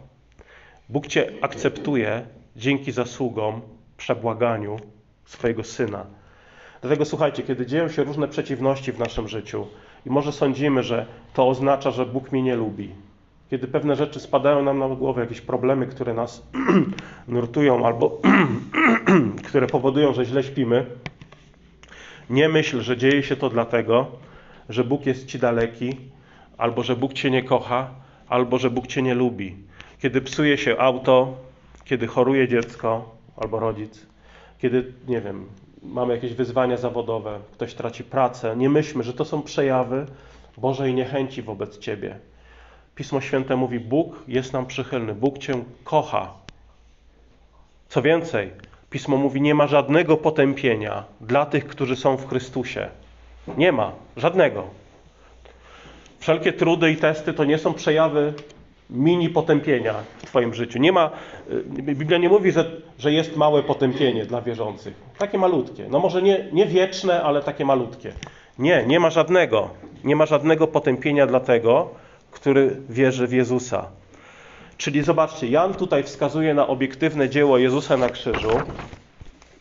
Bóg 0.88 1.07
cię 1.07 1.33
akceptuje 1.42 2.27
dzięki 2.57 2.92
zasługom, 2.92 3.61
przebłaganiu 3.96 4.77
swojego 5.24 5.64
syna. 5.64 6.07
Dlatego 6.81 7.05
słuchajcie, 7.05 7.42
kiedy 7.42 7.66
dzieją 7.66 7.88
się 7.88 8.05
różne 8.05 8.29
przeciwności 8.29 8.92
w 8.92 8.98
naszym 8.98 9.29
życiu 9.29 9.66
i 10.07 10.11
może 10.11 10.33
sądzimy, 10.33 10.83
że 10.83 11.07
to 11.35 11.48
oznacza, 11.48 11.90
że 11.90 12.07
Bóg 12.07 12.33
mnie 12.33 12.42
nie 12.42 12.57
lubi, 12.57 12.90
kiedy 13.50 13.68
pewne 13.68 13.96
rzeczy 13.96 14.20
spadają 14.20 14.62
nam 14.62 14.79
na 14.79 14.88
głowę, 14.88 15.20
jakieś 15.20 15.40
problemy, 15.40 15.87
które 15.87 16.14
nas 16.14 16.42
nurtują 17.29 17.87
albo 17.87 18.20
które 19.48 19.66
powodują, 19.66 20.12
że 20.12 20.24
źle 20.24 20.42
śpimy, 20.42 20.87
nie 22.30 22.48
myśl, 22.48 22.80
że 22.80 22.96
dzieje 22.96 23.22
się 23.22 23.37
to 23.37 23.50
dlatego, 23.50 24.06
że 24.68 24.84
Bóg 24.84 25.06
jest 25.06 25.26
ci 25.26 25.38
daleki, 25.38 25.96
albo 26.58 26.82
że 26.82 26.96
Bóg 26.96 27.12
cię 27.12 27.30
nie 27.30 27.42
kocha, 27.42 27.90
albo 28.28 28.58
że 28.58 28.70
Bóg 28.70 28.87
cię 28.87 29.02
nie 29.02 29.14
lubi. 29.14 29.56
Kiedy 30.02 30.20
psuje 30.20 30.58
się 30.58 30.78
auto, 30.78 31.37
kiedy 31.84 32.06
choruje 32.06 32.48
dziecko 32.48 33.14
albo 33.37 33.60
rodzic, 33.60 34.06
kiedy, 34.58 34.92
nie 35.08 35.20
wiem, 35.20 35.46
mamy 35.82 36.14
jakieś 36.14 36.34
wyzwania 36.34 36.76
zawodowe, 36.76 37.38
ktoś 37.52 37.74
traci 37.74 38.04
pracę, 38.04 38.56
nie 38.56 38.70
myślmy, 38.70 39.04
że 39.04 39.12
to 39.12 39.24
są 39.24 39.42
przejawy 39.42 40.06
Bożej 40.56 40.94
niechęci 40.94 41.42
wobec 41.42 41.78
Ciebie. 41.78 42.18
Pismo 42.94 43.20
Święte 43.20 43.56
mówi: 43.56 43.80
Bóg 43.80 44.22
jest 44.28 44.52
nam 44.52 44.66
przychylny, 44.66 45.14
Bóg 45.14 45.38
Cię 45.38 45.64
kocha. 45.84 46.34
Co 47.88 48.02
więcej, 48.02 48.50
Pismo 48.94 49.16
mówi, 49.16 49.40
nie 49.40 49.54
ma 49.54 49.66
żadnego 49.66 50.16
potępienia 50.16 51.04
dla 51.20 51.46
tych, 51.46 51.66
którzy 51.66 51.96
są 51.96 52.16
w 52.16 52.28
Chrystusie. 52.28 52.88
Nie 53.57 53.72
ma, 53.72 53.92
żadnego. 54.16 54.64
Wszelkie 56.18 56.52
trudy 56.52 56.90
i 56.90 56.96
testy 56.96 57.33
to 57.33 57.44
nie 57.44 57.59
są 57.59 57.74
przejawy 57.74 58.33
mini 58.90 59.28
potępienia 59.28 59.94
w 60.18 60.22
Twoim 60.22 60.54
życiu. 60.54 60.78
Nie 60.78 60.92
ma, 60.92 61.11
y, 61.50 61.83
Biblia 61.83 62.18
nie 62.18 62.28
mówi, 62.28 62.52
że, 62.52 62.70
że 62.98 63.12
jest 63.12 63.37
małe 63.37 63.62
potępienie 63.62 64.26
dla 64.26 64.40
wierzących. 64.40 64.94
Takie 65.18 65.38
malutkie. 65.38 65.87
No 65.90 65.98
może 65.98 66.22
nie, 66.22 66.48
nie 66.52 66.66
wieczne, 66.66 67.22
ale 67.22 67.42
takie 67.42 67.64
malutkie. 67.64 68.12
Nie, 68.59 68.85
nie 68.87 69.00
ma 69.00 69.11
żadnego. 69.11 69.70
Nie 70.04 70.16
ma 70.16 70.26
żadnego 70.26 70.66
potępienia 70.66 71.26
dla 71.26 71.40
tego, 71.40 71.90
który 72.30 72.76
wierzy 72.88 73.26
w 73.26 73.33
Jezusa. 73.33 73.87
Czyli 74.76 75.02
zobaczcie, 75.02 75.48
Jan 75.48 75.74
tutaj 75.74 76.02
wskazuje 76.02 76.54
na 76.54 76.66
obiektywne 76.66 77.28
dzieło 77.28 77.58
Jezusa 77.58 77.96
na 77.96 78.08
krzyżu. 78.08 78.60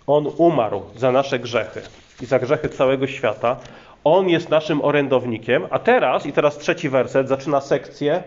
On 0.08 0.28
umarł 0.38 0.82
za 0.96 1.12
nasze 1.12 1.40
grzechy 1.40 1.82
i 2.22 2.26
za 2.26 2.40
grzechy 2.40 2.70
całego 2.70 3.08
świata. 3.08 3.58
On 4.04 4.30
jest 4.30 4.50
naszym 4.50 4.82
orędownikiem. 4.82 5.68
A 5.70 5.80
teraz, 5.80 6.26
i 6.26 6.34
teraz 6.34 6.58
trzeci 6.58 6.90
werset, 6.90 7.28
zaczyna 7.28 7.62
sekcję 7.62 8.24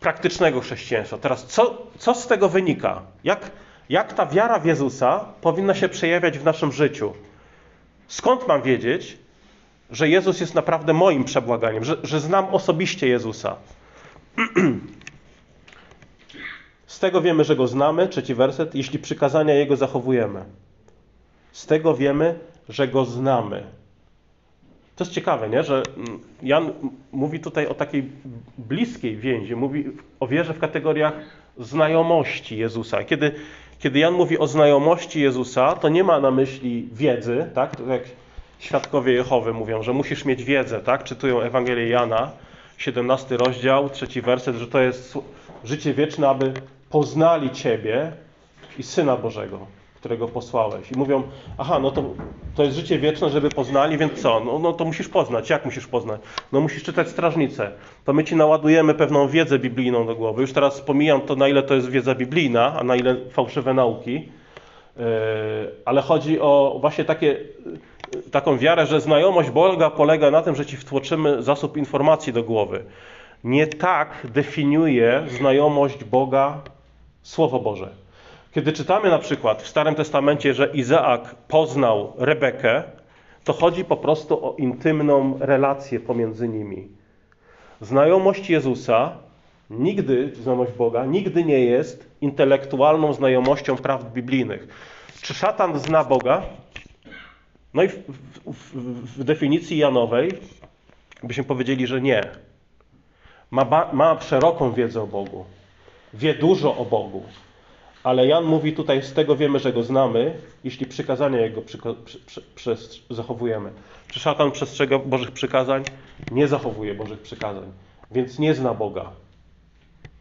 praktycznego 0.00 0.60
chrześcijaństwa. 0.60 1.18
Teraz, 1.18 1.46
co, 1.46 1.82
co 1.98 2.14
z 2.14 2.26
tego 2.26 2.48
wynika? 2.48 3.02
Jak, 3.24 3.50
jak 3.88 4.12
ta 4.12 4.26
wiara 4.26 4.58
w 4.58 4.64
Jezusa 4.64 5.24
powinna 5.40 5.74
się 5.74 5.88
przejawiać 5.88 6.38
w 6.38 6.44
naszym 6.44 6.72
życiu? 6.72 7.12
Skąd 8.08 8.48
mam 8.48 8.62
wiedzieć, 8.62 9.18
że 9.90 10.08
Jezus 10.08 10.40
jest 10.40 10.54
naprawdę 10.54 10.92
moim 10.92 11.24
przebłaganiem, 11.24 11.84
że, 11.84 11.96
że 12.02 12.20
znam 12.20 12.44
osobiście 12.54 13.08
Jezusa? 13.08 13.56
Z 16.86 16.98
tego 16.98 17.20
wiemy, 17.20 17.44
że 17.44 17.56
Go 17.56 17.66
znamy, 17.66 18.08
trzeci 18.08 18.34
werset, 18.34 18.74
jeśli 18.74 18.98
przykazania 18.98 19.54
Jego 19.54 19.76
zachowujemy. 19.76 20.44
Z 21.52 21.66
tego 21.66 21.94
wiemy, 21.94 22.38
że 22.68 22.88
Go 22.88 23.04
znamy. 23.04 23.62
To 24.96 25.04
jest 25.04 25.12
ciekawe, 25.12 25.48
nie? 25.48 25.62
że 25.62 25.82
mm, 25.96 26.20
Jan 26.42 26.72
mówi 27.12 27.40
tutaj 27.40 27.66
o 27.66 27.74
takiej 27.74 28.10
bliskiej 28.58 29.16
więzi, 29.16 29.56
mówi 29.56 29.84
o 30.20 30.26
wierze 30.26 30.54
w 30.54 30.58
kategoriach 30.58 31.12
znajomości 31.58 32.58
Jezusa. 32.58 33.04
Kiedy, 33.04 33.34
kiedy 33.78 33.98
Jan 33.98 34.14
mówi 34.14 34.38
o 34.38 34.46
znajomości 34.46 35.20
Jezusa, 35.20 35.72
to 35.72 35.88
nie 35.88 36.04
ma 36.04 36.20
na 36.20 36.30
myśli 36.30 36.88
wiedzy, 36.92 37.50
tak? 37.54 37.76
To 37.76 37.86
jak 37.86 38.02
świadkowie 38.58 39.12
Jehowy 39.12 39.52
mówią, 39.52 39.82
że 39.82 39.92
musisz 39.92 40.24
mieć 40.24 40.44
wiedzę, 40.44 40.80
tak? 40.80 41.04
Czytują 41.04 41.40
Ewangelię 41.40 41.88
Jana, 41.88 42.30
17 42.78 43.36
rozdział, 43.36 43.90
trzeci 43.90 44.22
werset, 44.22 44.56
że 44.56 44.66
to 44.66 44.80
jest 44.80 45.18
życie 45.64 45.94
wieczne, 45.94 46.28
aby 46.28 46.52
poznali 46.96 47.50
Ciebie 47.50 48.12
i 48.78 48.82
Syna 48.82 49.16
Bożego, 49.16 49.58
którego 49.94 50.28
posłałeś. 50.28 50.92
I 50.92 50.98
mówią, 50.98 51.22
aha, 51.58 51.78
no 51.78 51.90
to, 51.90 52.04
to 52.54 52.62
jest 52.62 52.76
życie 52.76 52.98
wieczne, 52.98 53.30
żeby 53.30 53.48
poznali, 53.48 53.98
więc 53.98 54.22
co? 54.22 54.40
No, 54.40 54.58
no 54.58 54.72
to 54.72 54.84
musisz 54.84 55.08
poznać. 55.08 55.50
Jak 55.50 55.64
musisz 55.64 55.86
poznać? 55.86 56.20
No 56.52 56.60
musisz 56.60 56.82
czytać 56.82 57.08
strażnicę. 57.08 57.72
To 58.04 58.12
my 58.12 58.24
Ci 58.24 58.36
naładujemy 58.36 58.94
pewną 58.94 59.28
wiedzę 59.28 59.58
biblijną 59.58 60.06
do 60.06 60.14
głowy. 60.14 60.42
Już 60.42 60.52
teraz 60.52 60.80
pomijam 60.80 61.20
to, 61.20 61.36
na 61.36 61.48
ile 61.48 61.62
to 61.62 61.74
jest 61.74 61.90
wiedza 61.90 62.14
biblijna, 62.14 62.78
a 62.78 62.84
na 62.84 62.96
ile 62.96 63.16
fałszywe 63.30 63.74
nauki. 63.74 64.14
Yy, 64.14 65.04
ale 65.84 66.02
chodzi 66.02 66.40
o 66.40 66.78
właśnie 66.80 67.04
takie, 67.04 67.26
yy, 67.26 68.22
taką 68.30 68.58
wiarę, 68.58 68.86
że 68.86 69.00
znajomość 69.00 69.50
Boga 69.50 69.90
polega 69.90 70.30
na 70.30 70.42
tym, 70.42 70.54
że 70.54 70.66
Ci 70.66 70.76
wtłoczymy 70.76 71.42
zasób 71.42 71.76
informacji 71.76 72.32
do 72.32 72.42
głowy. 72.42 72.84
Nie 73.44 73.66
tak 73.66 74.26
definiuje 74.34 75.24
znajomość 75.28 76.04
Boga 76.04 76.62
Słowo 77.26 77.60
Boże. 77.60 77.88
Kiedy 78.54 78.72
czytamy 78.72 79.10
na 79.10 79.18
przykład 79.18 79.62
w 79.62 79.68
Starym 79.68 79.94
Testamencie, 79.94 80.54
że 80.54 80.66
Izaak 80.66 81.34
poznał 81.34 82.12
Rebekę, 82.18 82.82
to 83.44 83.52
chodzi 83.52 83.84
po 83.84 83.96
prostu 83.96 84.46
o 84.46 84.54
intymną 84.56 85.38
relację 85.40 86.00
pomiędzy 86.00 86.48
nimi. 86.48 86.88
Znajomość 87.80 88.50
Jezusa, 88.50 89.12
nigdy, 89.70 90.34
znajomość 90.34 90.72
Boga, 90.72 91.06
nigdy 91.06 91.44
nie 91.44 91.60
jest 91.60 92.10
intelektualną 92.20 93.12
znajomością 93.12 93.76
prawd 93.76 94.12
biblijnych. 94.12 94.68
Czy 95.22 95.34
szatan 95.34 95.78
zna 95.78 96.04
Boga? 96.04 96.42
No 97.74 97.82
i 97.82 97.88
w, 97.88 97.94
w, 98.46 99.18
w 99.18 99.24
definicji 99.24 99.78
Janowej 99.78 100.32
byśmy 101.22 101.44
powiedzieli, 101.44 101.86
że 101.86 102.00
nie. 102.00 102.22
Ma, 103.50 103.90
ma 103.92 104.20
szeroką 104.20 104.72
wiedzę 104.72 105.02
o 105.02 105.06
Bogu. 105.06 105.44
Wie 106.18 106.34
dużo 106.34 106.76
o 106.76 106.84
Bogu. 106.84 107.22
Ale 108.04 108.26
Jan 108.26 108.44
mówi 108.44 108.72
tutaj, 108.72 109.02
z 109.02 109.12
tego 109.12 109.36
wiemy, 109.36 109.58
że 109.58 109.72
go 109.72 109.82
znamy, 109.82 110.34
jeśli 110.64 110.86
przykazania 110.86 111.40
jego 111.40 111.62
przy, 111.62 111.78
przy, 112.26 112.42
przez, 112.54 113.00
zachowujemy. 113.10 113.70
Czy 114.08 114.20
szatan 114.20 114.50
przestrzega 114.50 114.98
Bożych 114.98 115.30
przykazań? 115.30 115.82
Nie 116.30 116.48
zachowuje 116.48 116.94
Bożych 116.94 117.20
przykazań, 117.20 117.72
więc 118.10 118.38
nie 118.38 118.54
zna 118.54 118.74
Boga. 118.74 119.10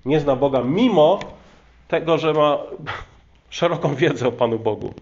Nie 0.05 0.19
zna 0.19 0.35
Boga, 0.35 0.61
mimo 0.61 1.19
tego, 1.87 2.17
że 2.17 2.33
ma 2.33 2.57
szeroką 3.49 3.95
wiedzę 3.95 4.27
o 4.27 4.31
Panu 4.31 4.59
Bogu. 4.59 4.93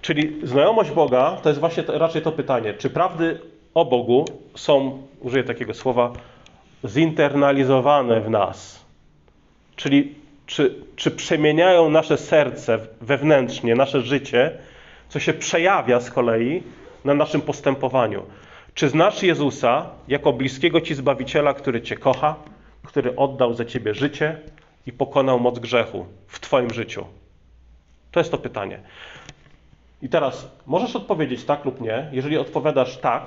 Czyli 0.00 0.46
znajomość 0.46 0.90
Boga 0.90 1.36
to 1.42 1.48
jest 1.48 1.60
właśnie 1.60 1.82
to, 1.82 1.98
raczej 1.98 2.22
to 2.22 2.32
pytanie, 2.32 2.74
czy 2.74 2.90
prawdy 2.90 3.40
o 3.74 3.84
Bogu 3.84 4.24
są, 4.54 5.02
użyję 5.20 5.44
takiego 5.44 5.74
słowa, 5.74 6.12
zinternalizowane 6.84 8.20
w 8.20 8.30
nas. 8.30 8.79
Czyli 9.80 10.14
czy, 10.46 10.74
czy 10.96 11.10
przemieniają 11.10 11.90
nasze 11.90 12.18
serce 12.18 12.78
wewnętrznie, 13.00 13.74
nasze 13.74 14.00
życie, 14.00 14.58
co 15.08 15.20
się 15.20 15.32
przejawia 15.32 16.00
z 16.00 16.10
kolei 16.10 16.62
na 17.04 17.14
naszym 17.14 17.40
postępowaniu. 17.40 18.22
Czy 18.74 18.88
znasz 18.88 19.22
Jezusa 19.22 19.86
jako 20.08 20.32
bliskiego 20.32 20.80
Ci 20.80 20.94
Zbawiciela, 20.94 21.54
który 21.54 21.82
Cię 21.82 21.96
kocha, 21.96 22.34
który 22.82 23.16
oddał 23.16 23.54
za 23.54 23.64
Ciebie 23.64 23.94
życie 23.94 24.36
i 24.86 24.92
pokonał 24.92 25.40
moc 25.40 25.58
grzechu 25.58 26.06
w 26.26 26.40
Twoim 26.40 26.74
życiu? 26.74 27.06
To 28.10 28.20
jest 28.20 28.30
to 28.30 28.38
pytanie. 28.38 28.80
I 30.02 30.08
teraz 30.08 30.50
możesz 30.66 30.96
odpowiedzieć 30.96 31.44
tak 31.44 31.64
lub 31.64 31.80
nie. 31.80 32.08
Jeżeli 32.12 32.38
odpowiadasz 32.38 32.96
tak, 32.98 33.22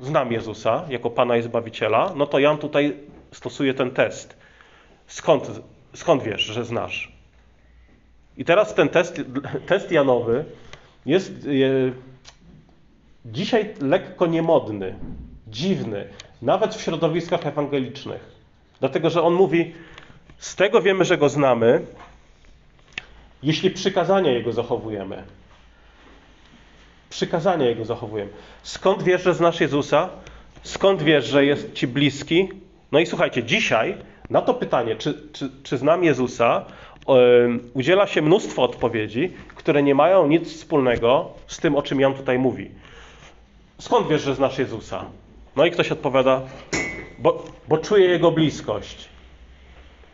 znam 0.00 0.32
Jezusa 0.32 0.84
jako 0.88 1.10
Pana 1.10 1.36
i 1.36 1.42
Zbawiciela, 1.42 2.12
no 2.16 2.26
to 2.26 2.38
Jan 2.38 2.58
tutaj 2.58 2.96
stosuje 3.32 3.74
ten 3.74 3.90
test. 3.90 4.44
Skąd, 5.06 5.60
skąd 5.94 6.22
wiesz, 6.22 6.42
że 6.42 6.64
znasz? 6.64 7.12
I 8.36 8.44
teraz 8.44 8.74
ten 8.74 8.88
test, 8.88 9.20
test 9.66 9.92
Janowy 9.92 10.44
jest 11.06 11.32
e, 11.32 11.92
dzisiaj 13.24 13.74
lekko 13.80 14.26
niemodny, 14.26 14.94
dziwny, 15.48 16.08
nawet 16.42 16.74
w 16.74 16.82
środowiskach 16.82 17.46
ewangelicznych. 17.46 18.34
Dlatego, 18.80 19.10
że 19.10 19.22
on 19.22 19.34
mówi, 19.34 19.74
z 20.38 20.56
tego 20.56 20.82
wiemy, 20.82 21.04
że 21.04 21.18
go 21.18 21.28
znamy, 21.28 21.86
jeśli 23.42 23.70
przykazania 23.70 24.32
jego 24.32 24.52
zachowujemy. 24.52 25.24
Przykazania 27.14 27.66
Jego 27.66 27.84
zachowujemy. 27.84 28.30
Skąd 28.62 29.02
wiesz, 29.02 29.22
że 29.22 29.34
znasz 29.34 29.60
Jezusa? 29.60 30.08
Skąd 30.62 31.02
wiesz, 31.02 31.26
że 31.26 31.44
jest 31.44 31.72
Ci 31.72 31.86
bliski? 31.86 32.48
No 32.92 32.98
i 32.98 33.06
słuchajcie, 33.06 33.42
dzisiaj 33.42 33.96
na 34.30 34.42
to 34.42 34.54
pytanie, 34.54 34.96
czy, 34.96 35.28
czy, 35.32 35.50
czy 35.62 35.78
znam 35.78 36.04
Jezusa, 36.04 36.64
udziela 37.74 38.06
się 38.06 38.22
mnóstwo 38.22 38.62
odpowiedzi, 38.62 39.32
które 39.54 39.82
nie 39.82 39.94
mają 39.94 40.26
nic 40.26 40.52
wspólnego 40.52 41.30
z 41.46 41.58
tym, 41.58 41.76
o 41.76 41.82
czym 41.82 42.00
Jan 42.00 42.14
tutaj 42.14 42.38
mówi. 42.38 42.70
Skąd 43.78 44.08
wiesz, 44.08 44.22
że 44.22 44.34
znasz 44.34 44.58
Jezusa? 44.58 45.04
No 45.56 45.66
i 45.66 45.70
ktoś 45.70 45.92
odpowiada, 45.92 46.40
bo, 47.18 47.44
bo 47.68 47.78
czuję 47.78 48.06
Jego 48.06 48.30
bliskość. 48.30 49.08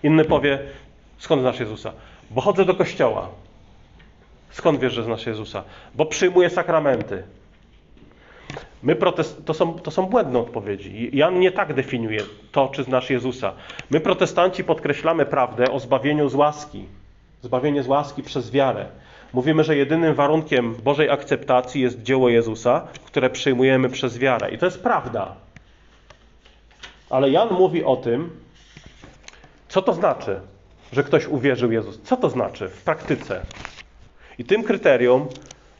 Inny 0.03 0.25
powie, 0.25 0.59
skąd 1.18 1.42
znasz 1.42 1.61
Jezusa? 1.61 1.92
Bo 2.31 2.40
chodzę 2.40 2.64
do 2.64 2.75
kościoła. 2.75 3.29
Skąd 4.51 4.81
wiesz, 4.81 4.92
że 4.92 5.05
znasz 5.05 5.27
Jezusa? 5.27 5.64
Bo 5.94 6.07
przyjmuję 6.07 6.51
sakramenty. 6.51 7.23
My 8.83 8.97
protest... 8.97 9.45
to, 9.45 9.55
są, 9.55 9.79
to 9.79 9.90
są 9.90 10.07
błędne 10.07 10.38
odpowiedzi. 10.38 11.11
Jan 11.12 11.40
nie 11.40 11.53
tak 11.53 11.75
definiuje 11.75 12.21
to, 12.53 12.69
czy 12.69 12.85
znasz 12.85 13.11
Jezusa. 13.11 13.53
My, 13.90 14.01
protestanci, 14.01 14.64
podkreślamy 14.64 15.27
prawdę 15.27 15.71
o 15.71 15.81
zbawieniu 15.81 16.29
z 16.29 16.35
łaski. 16.35 16.85
Zbawienie 17.43 17.83
z 17.83 17.87
łaski 17.87 18.23
przez 18.23 18.51
wiarę. 18.51 18.87
Mówimy, 19.33 19.64
że 19.64 19.77
jedynym 19.77 20.14
warunkiem 20.14 20.75
Bożej 20.75 21.11
akceptacji 21.11 21.83
jest 21.83 22.03
dzieło 22.03 22.29
Jezusa, 22.29 22.88
które 23.05 23.31
przyjmujemy 23.31 23.88
przez 23.88 24.19
wiarę. 24.19 24.51
I 24.51 24.59
to 24.59 24.66
jest 24.66 24.83
prawda. 24.83 25.37
Ale 27.11 27.31
Jan 27.31 27.49
mówi 27.53 27.85
o 27.85 27.97
tym, 27.97 28.31
co 29.69 29.83
to 29.83 29.93
znaczy, 29.93 30.40
że 30.93 31.05
ktoś 31.05 31.27
uwierzył 31.27 31.73
Jezus. 31.73 32.01
Co 32.03 32.16
to 32.16 32.31
znaczy 32.31 32.69
w 32.69 32.83
praktyce? 32.83 33.43
I 34.38 34.45
tym 34.45 34.62
kryterium 34.62 35.27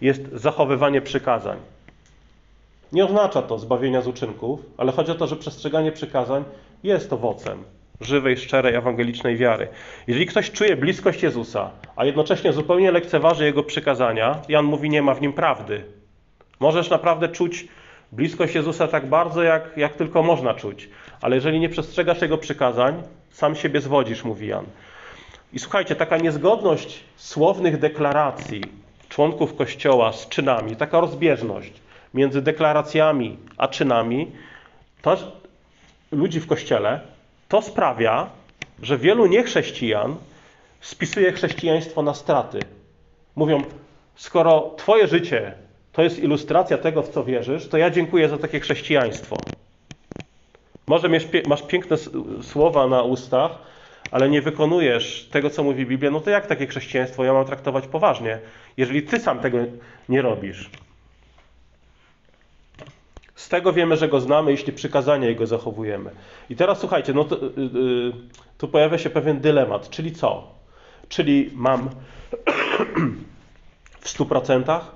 jest 0.01 0.23
zachowywanie 0.33 1.01
przykazań. 1.01 1.59
Nie 2.93 3.05
oznacza 3.05 3.43
to 3.43 3.59
zbawienia 3.59 4.01
z 4.01 4.07
uczynków, 4.07 4.61
ale 4.77 4.93
chodzi 4.93 5.13
o 5.13 5.15
to, 5.15 5.27
że 5.27 5.37
przestrzeganie 5.37 5.93
przykazań 5.93 6.45
jest 6.83 7.13
owocem 7.13 7.65
żywej, 8.01 8.37
szczerej, 8.37 8.75
ewangelicznej 8.75 9.37
wiary. 9.37 9.69
Jeżeli 10.07 10.27
ktoś 10.27 10.51
czuje 10.51 10.77
bliskość 10.77 11.23
Jezusa, 11.23 11.71
a 11.97 12.05
jednocześnie 12.05 12.53
zupełnie 12.53 12.93
lekceważy 12.93 13.45
Jego 13.45 13.63
przykazania, 13.63 14.43
Jan 14.49 14.65
mówi, 14.65 14.91
nie 14.91 15.03
ma 15.03 15.15
w 15.15 15.21
nim 15.21 15.33
prawdy. 15.33 15.85
Możesz 16.61 16.91
naprawdę 16.91 17.29
czuć 17.29 17.69
bliskość 18.13 18.55
Jezusa 18.55 18.89
tak 18.89 19.07
bardzo, 19.07 19.43
jak, 19.43 19.77
jak 19.77 19.95
tylko 19.95 20.23
można 20.23 20.55
czuć. 20.55 20.89
Ale 21.21 21.37
jeżeli 21.37 21.61
nie 21.61 21.69
przestrzegasz 21.69 22.23
Jego 22.23 22.39
przykazań, 22.39 23.03
sam 23.31 23.55
siebie 23.55 23.81
zwodzisz, 23.81 24.25
mówi 24.25 24.47
Jan. 24.47 24.65
I 25.53 25.59
słuchajcie, 25.59 25.97
taka 25.97 26.17
niezgodność 26.17 27.05
słownych 27.17 27.79
deklaracji 27.79 28.63
członków 29.09 29.57
Kościoła 29.57 30.13
z 30.13 30.29
czynami, 30.29 30.77
taka 30.77 31.01
rozbieżność 31.01 31.73
między 32.15 32.43
deklaracjami 32.43 33.39
a 33.57 33.69
czynami, 33.69 34.33
to 35.03 35.17
ludzi 36.13 36.41
w 36.41 36.47
Kościele, 36.47 37.01
to 37.49 37.63
sprawia, 37.63 38.31
że 38.83 38.99
wielu 38.99 39.27
niechrześcijan 39.27 40.17
spisuje 40.81 41.33
chrześcijaństwo 41.33 42.03
na 42.03 42.15
straty. 42.15 42.61
Mówią, 43.37 43.63
skoro 44.15 44.75
Twoje 44.77 45.07
życie 45.07 45.55
to 45.93 46.03
jest 46.03 46.19
ilustracja 46.19 46.79
tego, 46.79 47.03
w 47.03 47.09
co 47.09 47.25
wierzysz, 47.25 47.69
to 47.69 47.79
ja 47.79 47.91
dziękuję 47.91 48.29
za 48.29 48.39
takie 48.39 48.61
chrześcijaństwo. 48.61 49.37
Może 50.87 51.09
masz 51.47 51.63
piękne 51.63 51.97
słowa 52.43 52.87
na 52.87 53.03
ustach, 53.03 53.59
ale 54.11 54.29
nie 54.29 54.43
wykonujesz 54.43 55.29
tego, 55.33 55.51
co 55.51 55.63
mówi 55.63 55.87
Biblia, 55.87 56.11
no 56.11 56.21
to 56.21 56.31
jak 56.31 56.47
takie 56.47 56.67
chrześcijaństwo 56.67 57.25
ja 57.25 57.33
mam 57.33 57.45
traktować 57.45 57.87
poważnie, 57.87 58.39
jeżeli 58.77 59.03
ty 59.03 59.19
sam 59.19 59.39
tego 59.39 59.59
nie 60.09 60.23
robisz? 60.23 60.71
Z 63.41 63.49
tego 63.49 63.73
wiemy, 63.73 63.97
że 63.97 64.09
go 64.09 64.21
znamy, 64.21 64.51
jeśli 64.51 64.73
przykazania 64.73 65.29
jego 65.29 65.47
zachowujemy. 65.47 66.11
I 66.51 66.57
teraz 66.57 66.79
słuchajcie, 66.79 67.13
no 67.13 67.25
to, 67.25 67.37
yy, 67.37 68.13
tu 68.59 68.69
pojawia 68.69 68.99
się 68.99 69.11
pewien 69.11 69.41
dylemat, 69.41 69.91
czyli 69.91 70.13
co? 70.13 70.55
Czyli 71.09 71.51
mam 71.55 71.91
w 74.05 74.09
stu 74.09 74.27
procentach 74.27 74.93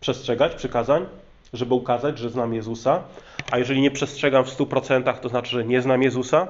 przestrzegać 0.00 0.54
przykazań, 0.54 1.06
żeby 1.52 1.74
ukazać, 1.74 2.18
że 2.18 2.30
znam 2.30 2.54
Jezusa, 2.54 3.02
a 3.50 3.58
jeżeli 3.58 3.80
nie 3.80 3.90
przestrzegam 3.90 4.44
w 4.44 4.50
stu 4.50 4.66
procentach, 4.66 5.20
to 5.20 5.28
znaczy, 5.28 5.50
że 5.50 5.64
nie 5.64 5.82
znam 5.82 6.02
Jezusa? 6.02 6.48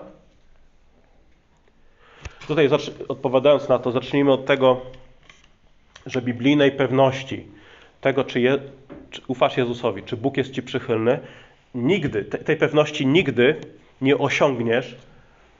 Tutaj 2.47 2.69
odpowiadając 3.09 3.69
na 3.69 3.79
to, 3.79 3.93
zacznijmy 3.93 4.33
od 4.33 4.47
tego, 4.47 4.81
że 6.07 6.23
biblijnej 6.23 6.73
pewności 6.73 7.47
tego, 8.01 8.25
czy, 8.25 8.41
je, 8.41 8.59
czy 9.15 9.23
ufasz 9.29 9.57
Jezusowi, 9.57 10.03
czy 10.03 10.17
Bóg 10.17 10.37
jest 10.37 10.53
Ci 10.53 10.63
przychylny, 10.63 11.19
nigdy, 11.75 12.25
tej 12.25 12.57
pewności 12.57 13.07
nigdy 13.07 13.57
nie 14.01 14.19
osiągniesz 14.19 14.97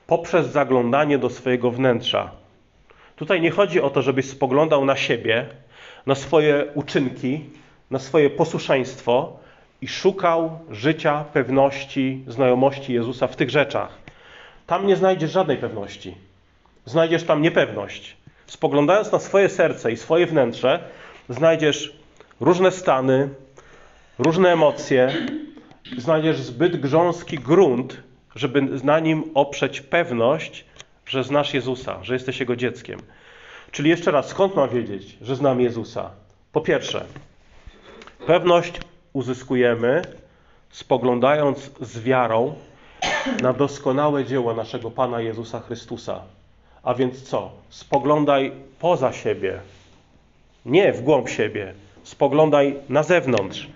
poprzez 0.07 0.47
zaglądanie 0.47 1.17
do 1.17 1.29
swojego 1.29 1.71
wnętrza. 1.71 2.31
Tutaj 3.15 3.41
nie 3.41 3.51
chodzi 3.51 3.81
o 3.81 3.89
to, 3.89 4.01
żebyś 4.01 4.29
spoglądał 4.29 4.85
na 4.85 4.95
siebie, 4.95 5.45
na 6.05 6.15
swoje 6.15 6.65
uczynki, 6.73 7.43
na 7.91 7.99
swoje 7.99 8.29
posłuszeństwo 8.29 9.39
i 9.81 9.87
szukał 9.87 10.59
życia, 10.71 11.25
pewności, 11.33 12.23
znajomości 12.27 12.93
Jezusa 12.93 13.27
w 13.27 13.35
tych 13.35 13.49
rzeczach. 13.49 13.97
Tam 14.67 14.87
nie 14.87 14.95
znajdziesz 14.95 15.31
żadnej 15.31 15.57
pewności. 15.57 16.15
Znajdziesz 16.85 17.23
tam 17.23 17.41
niepewność. 17.41 18.17
Spoglądając 18.47 19.11
na 19.11 19.19
swoje 19.19 19.49
serce 19.49 19.91
i 19.91 19.97
swoje 19.97 20.25
wnętrze, 20.25 20.83
znajdziesz 21.29 21.95
różne 22.39 22.71
stany, 22.71 23.29
różne 24.19 24.53
emocje, 24.53 25.13
znajdziesz 25.97 26.37
zbyt 26.41 26.81
grząski 26.81 27.39
grunt, 27.39 28.03
żeby 28.35 28.61
na 28.61 28.99
nim 28.99 29.23
oprzeć 29.33 29.81
pewność, 29.81 30.65
że 31.05 31.23
znasz 31.23 31.53
Jezusa, 31.53 32.03
że 32.03 32.13
jesteś 32.13 32.39
Jego 32.39 32.55
dzieckiem. 32.55 32.99
Czyli 33.71 33.89
jeszcze 33.89 34.11
raz, 34.11 34.27
skąd 34.27 34.55
mam 34.55 34.69
wiedzieć, 34.69 35.17
że 35.21 35.35
znam 35.35 35.61
Jezusa? 35.61 36.09
Po 36.51 36.61
pierwsze, 36.61 37.05
pewność 38.27 38.79
uzyskujemy 39.13 40.01
spoglądając 40.69 41.71
z 41.81 41.99
wiarą 41.99 42.55
na 43.41 43.53
doskonałe 43.53 44.25
dzieło 44.25 44.53
naszego 44.53 44.91
Pana 44.91 45.21
Jezusa 45.21 45.59
Chrystusa. 45.59 46.21
A 46.83 46.93
więc 46.93 47.21
co? 47.21 47.51
Spoglądaj 47.69 48.51
poza 48.79 49.13
siebie, 49.13 49.59
nie 50.65 50.93
w 50.93 51.01
głąb 51.01 51.29
siebie. 51.29 51.73
Spoglądaj 52.03 52.75
na 52.89 53.03
zewnątrz. 53.03 53.67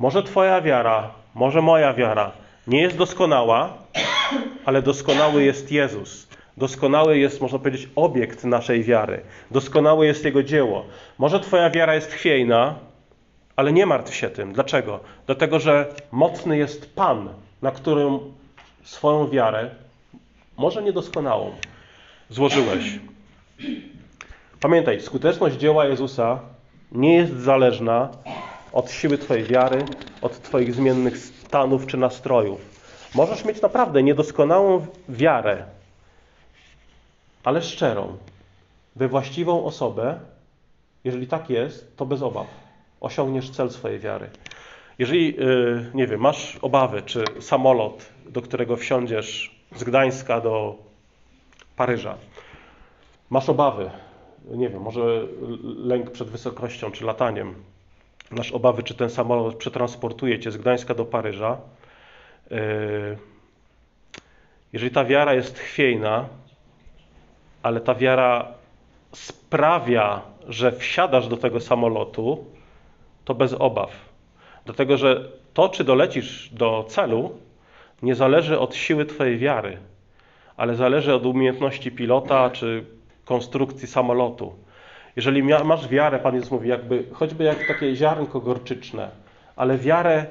Może 0.00 0.22
Twoja 0.22 0.60
wiara, 0.60 1.10
może 1.34 1.62
moja 1.62 1.94
wiara 1.94 2.32
nie 2.66 2.82
jest 2.82 2.96
doskonała, 2.96 3.72
ale 4.64 4.82
doskonały 4.82 5.44
jest 5.44 5.72
Jezus. 5.72 6.28
Doskonały 6.56 7.18
jest, 7.18 7.40
można 7.40 7.58
powiedzieć, 7.58 7.88
obiekt 7.96 8.44
naszej 8.44 8.84
wiary. 8.84 9.20
Doskonałe 9.50 10.06
jest 10.06 10.24
Jego 10.24 10.42
dzieło. 10.42 10.84
Może 11.18 11.40
Twoja 11.40 11.70
wiara 11.70 11.94
jest 11.94 12.12
chwiejna, 12.12 12.74
ale 13.56 13.72
nie 13.72 13.86
martw 13.86 14.14
się 14.14 14.30
tym. 14.30 14.52
Dlaczego? 14.52 15.00
Dlatego, 15.26 15.60
że 15.60 15.94
mocny 16.12 16.58
jest 16.58 16.94
Pan, 16.94 17.28
na 17.62 17.70
którym 17.70 18.18
swoją 18.84 19.28
wiarę, 19.28 19.70
może 20.56 20.82
niedoskonałą, 20.82 21.50
złożyłeś. 22.30 22.98
Pamiętaj, 24.60 25.00
skuteczność 25.00 25.56
dzieła 25.56 25.84
Jezusa 25.86 26.38
nie 26.92 27.14
jest 27.14 27.36
zależna 27.36 28.08
od 28.76 28.90
siły 28.90 29.18
Twojej 29.18 29.44
wiary, 29.44 29.84
od 30.22 30.42
Twoich 30.42 30.74
zmiennych 30.74 31.18
stanów 31.18 31.86
czy 31.86 31.96
nastrojów. 31.96 32.60
Możesz 33.14 33.44
mieć 33.44 33.62
naprawdę 33.62 34.02
niedoskonałą 34.02 34.86
wiarę, 35.08 35.64
ale 37.44 37.62
szczerą, 37.62 38.16
we 38.96 39.08
właściwą 39.08 39.64
osobę. 39.64 40.20
Jeżeli 41.04 41.26
tak 41.26 41.50
jest, 41.50 41.96
to 41.96 42.06
bez 42.06 42.22
obaw 42.22 42.46
osiągniesz 43.00 43.50
cel 43.50 43.70
swojej 43.70 43.98
wiary. 43.98 44.30
Jeżeli, 44.98 45.40
y, 45.40 45.90
nie 45.94 46.06
wiem, 46.06 46.20
masz 46.20 46.58
obawy, 46.62 47.02
czy 47.02 47.24
samolot, 47.40 48.06
do 48.28 48.42
którego 48.42 48.76
wsiądziesz 48.76 49.60
z 49.76 49.84
Gdańska 49.84 50.40
do 50.40 50.76
Paryża, 51.76 52.16
masz 53.30 53.48
obawy, 53.48 53.90
nie 54.44 54.68
wiem, 54.68 54.82
może 54.82 55.26
lęk 55.62 56.10
przed 56.10 56.28
wysokością 56.28 56.90
czy 56.90 57.04
lataniem, 57.04 57.54
masz 58.30 58.52
obawy, 58.52 58.82
czy 58.82 58.94
ten 58.94 59.10
samolot 59.10 59.54
przetransportuje 59.54 60.38
cię 60.38 60.50
z 60.50 60.56
Gdańska 60.56 60.94
do 60.94 61.04
Paryża, 61.04 61.56
y, 62.52 62.56
jeżeli 64.72 64.90
ta 64.92 65.04
wiara 65.04 65.34
jest 65.34 65.58
chwiejna, 65.58 66.28
ale 67.62 67.80
ta 67.80 67.94
wiara 67.94 68.48
sprawia, 69.12 70.22
że 70.48 70.72
wsiadasz 70.72 71.28
do 71.28 71.36
tego 71.36 71.60
samolotu, 71.60 72.44
to 73.24 73.34
bez 73.34 73.52
obaw. 73.52 73.90
Dlatego, 74.64 74.96
że 74.96 75.28
to, 75.54 75.68
czy 75.68 75.84
dolecisz 75.84 76.50
do 76.52 76.84
celu, 76.88 77.38
nie 78.02 78.14
zależy 78.14 78.58
od 78.58 78.74
siły 78.74 79.04
Twojej 79.04 79.38
wiary, 79.38 79.78
ale 80.56 80.74
zależy 80.74 81.14
od 81.14 81.26
umiejętności 81.26 81.92
pilota 81.92 82.50
czy 82.50 82.84
konstrukcji 83.24 83.88
samolotu. 83.88 84.65
Jeżeli 85.16 85.42
masz 85.42 85.88
wiarę, 85.88 86.18
Pan 86.18 86.34
Jezus 86.34 86.50
mówi, 86.50 86.68
jakby, 86.68 87.04
choćby 87.12 87.44
jak 87.44 87.66
takie 87.66 87.96
ziarnko 87.96 88.40
gorczyczne, 88.40 89.10
ale 89.56 89.78
wiarę 89.78 90.26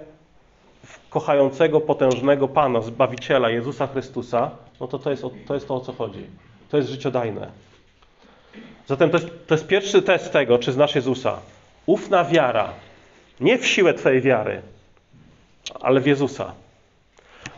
w 0.85 1.09
kochającego, 1.09 1.81
potężnego 1.81 2.47
Pana, 2.47 2.81
Zbawiciela, 2.81 3.49
Jezusa 3.49 3.87
Chrystusa, 3.87 4.51
no 4.79 4.87
to 4.87 4.99
to 4.99 5.11
jest, 5.11 5.25
to 5.47 5.53
jest 5.53 5.67
to, 5.67 5.75
o 5.75 5.79
co 5.79 5.93
chodzi. 5.93 6.25
To 6.69 6.77
jest 6.77 6.89
życiodajne. 6.89 7.51
Zatem 8.87 9.09
to 9.09 9.17
jest, 9.17 9.47
to 9.47 9.55
jest 9.55 9.67
pierwszy 9.67 10.01
test 10.01 10.31
tego, 10.33 10.59
czy 10.59 10.71
znasz 10.71 10.95
Jezusa. 10.95 11.39
Ufna 11.85 12.23
wiara. 12.23 12.73
Nie 13.39 13.57
w 13.57 13.67
siłę 13.67 13.93
Twojej 13.93 14.21
wiary, 14.21 14.61
ale 15.81 15.99
w 15.99 16.07
Jezusa. 16.07 16.53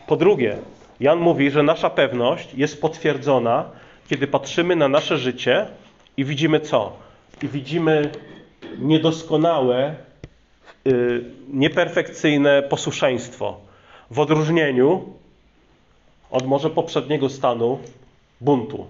Po 0.06 0.16
drugie, 0.16 0.56
Jan 1.00 1.18
mówi, 1.18 1.50
że 1.50 1.62
nasza 1.62 1.90
pewność 1.90 2.54
jest 2.54 2.80
potwierdzona, 2.80 3.64
kiedy 4.08 4.26
patrzymy 4.26 4.76
na 4.76 4.88
nasze 4.88 5.18
życie 5.18 5.66
i 6.16 6.24
widzimy 6.24 6.60
co? 6.60 7.07
Widzimy 7.42 8.10
niedoskonałe, 8.78 9.94
yy, 10.84 11.24
nieperfekcyjne 11.48 12.62
posłuszeństwo 12.62 13.60
w 14.10 14.18
odróżnieniu 14.18 15.04
od 16.30 16.46
może 16.46 16.70
poprzedniego 16.70 17.28
stanu 17.28 17.78
buntu. 18.40 18.86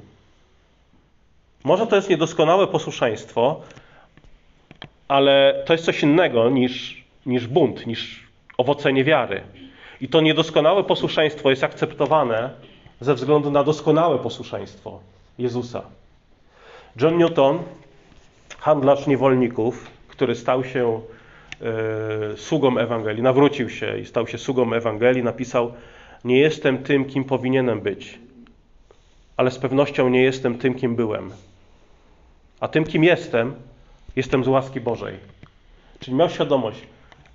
Może 1.64 1.86
to 1.86 1.96
jest 1.96 2.10
niedoskonałe 2.10 2.66
posłuszeństwo, 2.66 3.60
ale 5.08 5.62
to 5.66 5.72
jest 5.72 5.84
coś 5.84 6.02
innego 6.02 6.50
niż, 6.50 7.04
niż 7.26 7.46
bunt, 7.46 7.86
niż 7.86 8.28
owoce 8.58 8.92
niewiary. 8.92 9.42
I 10.00 10.08
to 10.08 10.20
niedoskonałe 10.20 10.84
posłuszeństwo 10.84 11.50
jest 11.50 11.64
akceptowane 11.64 12.50
ze 13.00 13.14
względu 13.14 13.50
na 13.50 13.64
doskonałe 13.64 14.18
posłuszeństwo 14.18 15.00
Jezusa. 15.38 15.82
John 17.00 17.18
Newton, 17.18 17.58
handlarz 18.58 19.06
niewolników, 19.06 19.90
który 20.08 20.34
stał 20.34 20.64
się 20.64 21.00
e, 21.60 22.36
sługą 22.36 22.78
Ewangelii, 22.78 23.22
nawrócił 23.22 23.70
się 23.70 23.98
i 23.98 24.06
stał 24.06 24.26
się 24.26 24.38
sługą 24.38 24.72
Ewangelii, 24.72 25.22
napisał: 25.22 25.72
Nie 26.24 26.38
jestem 26.38 26.78
tym, 26.78 27.04
kim 27.04 27.24
powinienem 27.24 27.80
być, 27.80 28.18
ale 29.36 29.50
z 29.50 29.58
pewnością 29.58 30.08
nie 30.08 30.22
jestem 30.22 30.58
tym, 30.58 30.74
kim 30.74 30.96
byłem. 30.96 31.30
A 32.60 32.68
tym, 32.68 32.84
kim 32.84 33.04
jestem, 33.04 33.54
jestem 34.16 34.44
z 34.44 34.48
łaski 34.48 34.80
Bożej. 34.80 35.14
Czyli 36.00 36.16
miał 36.16 36.30
świadomość, 36.30 36.80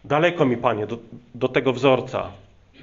daleko 0.03 0.45
mi, 0.45 0.57
Panie, 0.57 0.87
do, 0.87 0.97
do 1.35 1.47
tego 1.47 1.73
wzorca. 1.73 2.31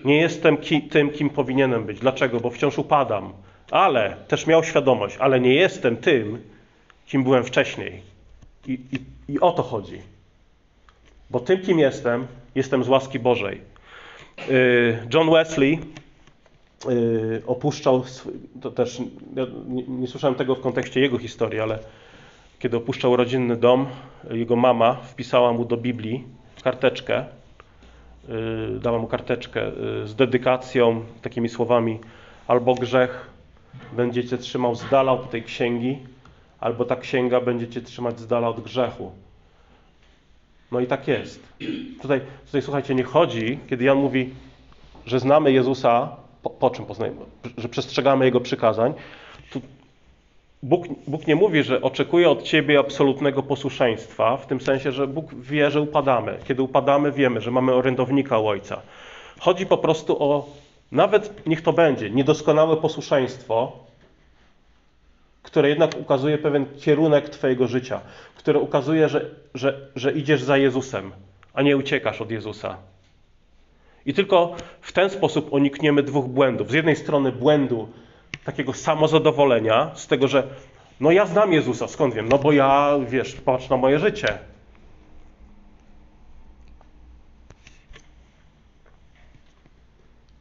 Nie 0.05 0.21
jestem 0.21 0.57
ki, 0.57 0.83
tym, 0.83 1.11
kim 1.11 1.31
powinienem 1.31 1.85
być. 1.85 1.99
Dlaczego? 1.99 2.41
Bo 2.41 2.51
wciąż 2.51 2.79
upadam. 2.79 3.33
Ale 3.71 4.17
też 4.29 4.47
miał 4.47 4.65
świadomość, 4.65 5.17
ale 5.19 5.41
nie 5.41 5.55
jestem 5.55 5.97
tym, 5.97 6.43
kim 7.07 7.25
byłem 7.25 7.45
wcześniej. 7.45 8.03
I, 8.67 8.73
i, 8.73 9.33
i 9.33 9.41
o 9.41 9.53
to 9.53 9.63
chodzi. 9.63 10.01
Bo 11.31 11.41
tym, 11.41 11.63
kim 11.63 11.79
jestem, 11.79 12.27
jestem 12.55 12.85
z 12.85 12.89
łaski 12.89 13.19
Bożej. 13.19 13.61
Y, 14.51 14.99
John 15.15 15.31
Wesley 15.31 15.79
y, 16.91 17.43
opuszczał, 17.47 18.05
to 18.61 18.71
też 18.71 19.01
ja 19.37 19.47
nie, 19.89 20.07
słyszałem 20.07 20.35
tego 20.35 20.55
w 20.55 20.61
kontekście 20.61 21.01
jego 21.01 21.19
historii, 21.19 21.61
ale 21.61 21.79
kiedy 22.59 22.77
opuszczał 22.77 23.17
rodzinny 23.17 23.57
dom, 23.57 23.87
jego 24.31 24.57
mama 24.57 24.95
wpisała 24.95 25.53
mu 25.53 25.65
do 25.65 25.77
Biblii 25.77 26.25
karteczkę, 26.63 27.25
y, 28.77 28.81
dała 28.81 28.99
mu 28.99 29.07
karteczkę 29.07 29.73
z 30.05 30.15
dedykacją, 30.15 31.05
takimi 31.23 31.49
słowami: 31.49 31.99
albo 32.47 32.75
grzech 32.75 33.31
będziecie 33.93 34.39
trzymał 34.39 34.75
z 34.75 34.91
dala 34.91 35.13
od 35.13 35.31
tej 35.31 35.43
księgi, 35.43 35.99
albo 36.61 36.85
ta 36.85 36.97
księga 36.97 37.41
będziecie 37.41 37.81
trzymać 37.81 38.21
z 38.21 38.27
dala 38.27 38.49
od 38.49 38.61
grzechu. 38.61 39.13
No 40.73 40.81
i 40.81 40.87
tak 40.87 41.09
jest. 41.09 41.43
Tutaj, 42.03 42.21
tutaj 42.47 42.63
słuchajcie, 42.63 42.95
nie 42.95 43.03
chodzi, 43.03 43.59
kiedy 43.71 43.85
Jan 43.85 43.99
mówi, 43.99 44.31
że 45.07 45.21
znamy 45.21 45.53
Jezusa, 45.53 46.17
po, 46.43 46.51
po 46.51 46.71
czym 46.71 46.85
poznajemy, 46.85 47.21
że 47.59 47.69
przestrzegamy 47.69 48.25
Jego 48.25 48.41
przykazań. 48.41 48.95
Tu 49.53 49.61
Bóg, 50.63 50.87
Bóg 51.07 51.27
nie 51.27 51.37
mówi, 51.37 51.63
że 51.63 51.83
oczekuje 51.83 52.31
od 52.31 52.43
Ciebie 52.43 52.79
absolutnego 52.79 53.43
posłuszeństwa, 53.43 54.37
w 54.37 54.47
tym 54.47 54.61
sensie, 54.61 54.93
że 54.93 55.07
Bóg 55.07 55.35
wie, 55.35 55.71
że 55.71 55.81
upadamy. 55.81 56.39
Kiedy 56.49 56.63
upadamy, 56.63 57.13
wiemy, 57.13 57.41
że 57.41 57.51
mamy 57.51 57.75
orędownika 57.75 58.39
u 58.39 58.47
Ojca. 58.47 58.83
Chodzi 59.39 59.67
po 59.67 59.79
prostu 59.79 60.23
o, 60.23 60.49
nawet 60.93 61.47
niech 61.47 61.63
to 61.63 61.73
będzie, 61.73 62.11
niedoskonałe 62.11 62.77
posłuszeństwo, 62.77 63.73
które 65.51 65.69
jednak 65.69 65.91
ukazuje 66.01 66.39
pewien 66.39 66.67
kierunek 66.81 67.29
Twojego 67.29 67.67
życia, 67.67 68.01
które 68.37 68.59
ukazuje, 68.59 69.09
że, 69.09 69.31
że, 69.55 69.81
że 69.97 70.13
idziesz 70.13 70.43
za 70.43 70.57
Jezusem, 70.57 71.13
a 71.55 71.63
nie 71.63 71.77
uciekasz 71.77 72.21
od 72.21 72.31
Jezusa. 72.31 72.77
I 74.07 74.15
tylko 74.15 74.57
w 74.81 74.93
ten 74.93 75.11
sposób 75.11 75.53
unikniemy 75.53 76.03
dwóch 76.03 76.27
błędów. 76.27 76.71
Z 76.71 76.73
jednej 76.73 76.97
strony 76.97 77.33
błędu 77.33 77.89
takiego 78.45 78.73
samozadowolenia, 78.73 79.91
z 79.95 80.07
tego, 80.07 80.29
że 80.29 80.43
no 81.01 81.11
ja 81.11 81.27
znam 81.27 81.53
Jezusa, 81.53 81.89
skąd 81.89 82.15
wiem? 82.15 82.29
No 82.29 82.39
bo 82.39 82.53
ja, 82.53 82.99
wiesz, 83.09 83.35
patrz 83.35 83.69
na 83.69 83.77
moje 83.77 83.99
życie. 83.99 84.39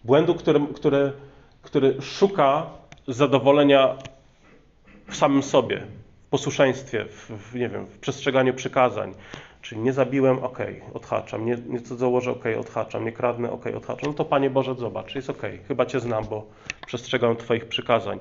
Błędu, 0.04 0.36
który, 0.36 0.60
który, 0.76 1.13
który 1.62 2.02
szuka 2.02 2.65
zadowolenia 3.08 3.95
w 5.10 5.15
samym 5.15 5.43
sobie, 5.43 5.82
w 6.28 6.30
posłuszeństwie, 6.30 7.06
w, 7.06 7.30
w, 7.30 7.56
nie 7.56 7.69
wiem, 7.69 7.86
w 7.86 8.00
przestrzeganiu 8.00 8.54
przykazań. 8.54 9.13
Czyli 9.62 9.82
nie 9.82 9.93
zabiłem, 9.93 10.43
ok, 10.43 10.60
odhaczam, 10.93 11.45
nie, 11.45 11.58
nie 11.67 11.82
cudzołożę, 11.82 12.32
ok, 12.32 12.43
odhaczam, 12.60 13.06
nie 13.06 13.12
kradnę, 13.12 13.52
ok, 13.52 13.65
odhaczam. 13.78 14.10
No 14.10 14.13
to 14.13 14.26
Panie 14.26 14.50
Boże, 14.50 14.76
zobacz, 14.76 15.15
jest 15.15 15.30
ok, 15.30 15.41
chyba 15.67 15.86
Cię 15.86 16.00
znam, 16.00 16.26
bo 16.26 16.45
przestrzegam 16.88 17.36
Twoich 17.36 17.65
przykazań. 17.65 18.19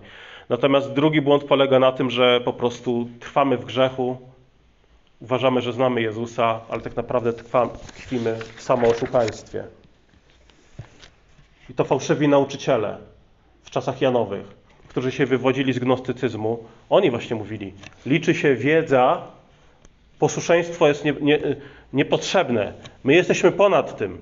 Natomiast 0.48 0.92
drugi 0.92 1.20
błąd 1.20 1.44
polega 1.44 1.78
na 1.78 1.92
tym, 1.92 2.10
że 2.10 2.40
po 2.40 2.52
prostu 2.52 3.08
trwamy 3.20 3.56
w 3.56 3.64
grzechu, 3.64 4.18
uważamy, 5.20 5.60
że 5.60 5.72
znamy 5.72 6.02
Jezusa, 6.02 6.60
ale 6.68 6.80
tak 6.80 6.96
naprawdę 6.96 7.32
tkwimy 7.96 8.38
w 8.56 8.62
samooszukaństwie. 8.62 9.64
I 11.70 11.74
to 11.74 11.84
fałszywi 11.84 12.28
nauczyciele 12.28 12.98
w 13.62 13.70
czasach 13.70 14.00
Janowych 14.00 14.58
którzy 14.88 15.12
się 15.12 15.26
wywodzili 15.26 15.72
z 15.72 15.78
gnostycyzmu, 15.78 16.64
oni 16.90 17.10
właśnie 17.10 17.36
mówili, 17.36 17.72
liczy 18.06 18.34
się 18.34 18.54
wiedza, 18.54 19.22
posłuszeństwo 20.18 20.88
jest 20.88 21.04
nie, 21.04 21.14
nie, 21.20 21.38
niepotrzebne. 21.92 22.72
My 23.04 23.14
jesteśmy 23.14 23.52
ponad 23.52 23.96
tym. 23.98 24.20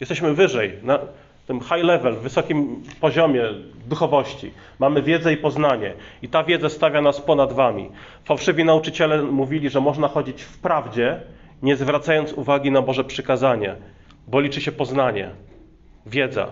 Jesteśmy 0.00 0.34
wyżej, 0.34 0.72
na 0.82 0.98
tym 1.46 1.60
high 1.60 1.84
level, 1.84 2.14
wysokim 2.14 2.82
poziomie 3.00 3.42
duchowości. 3.86 4.50
Mamy 4.78 5.02
wiedzę 5.02 5.32
i 5.32 5.36
poznanie. 5.36 5.92
I 6.22 6.28
ta 6.28 6.44
wiedza 6.44 6.68
stawia 6.68 7.02
nas 7.02 7.20
ponad 7.20 7.52
wami. 7.52 7.90
Fałszywi 8.24 8.64
nauczyciele 8.64 9.22
mówili, 9.22 9.70
że 9.70 9.80
można 9.80 10.08
chodzić 10.08 10.42
w 10.42 10.58
prawdzie, 10.58 11.20
nie 11.62 11.76
zwracając 11.76 12.32
uwagi 12.32 12.70
na 12.70 12.82
Boże 12.82 13.04
przykazanie, 13.04 13.76
bo 14.28 14.40
liczy 14.40 14.60
się 14.60 14.72
poznanie, 14.72 15.30
wiedza. 16.06 16.46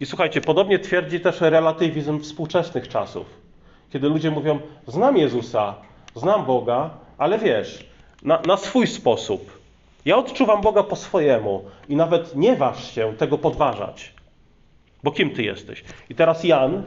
I 0.00 0.06
słuchajcie, 0.06 0.40
podobnie 0.40 0.78
twierdzi 0.78 1.20
też 1.20 1.40
relatywizm 1.40 2.20
współczesnych 2.20 2.88
czasów. 2.88 3.39
Kiedy 3.90 4.08
ludzie 4.08 4.30
mówią, 4.30 4.60
znam 4.86 5.16
Jezusa, 5.16 5.74
znam 6.14 6.44
Boga, 6.44 6.90
ale 7.18 7.38
wiesz, 7.38 7.86
na, 8.22 8.40
na 8.46 8.56
swój 8.56 8.86
sposób. 8.86 9.60
Ja 10.04 10.16
odczuwam 10.16 10.60
Boga 10.60 10.82
po 10.82 10.96
swojemu 10.96 11.64
i 11.88 11.96
nawet 11.96 12.36
nie 12.36 12.56
waż 12.56 12.94
się 12.94 13.14
tego 13.18 13.38
podważać. 13.38 14.14
Bo 15.02 15.12
kim 15.12 15.30
ty 15.30 15.42
jesteś? 15.42 15.84
I 16.08 16.14
teraz 16.14 16.44
Jan, 16.44 16.82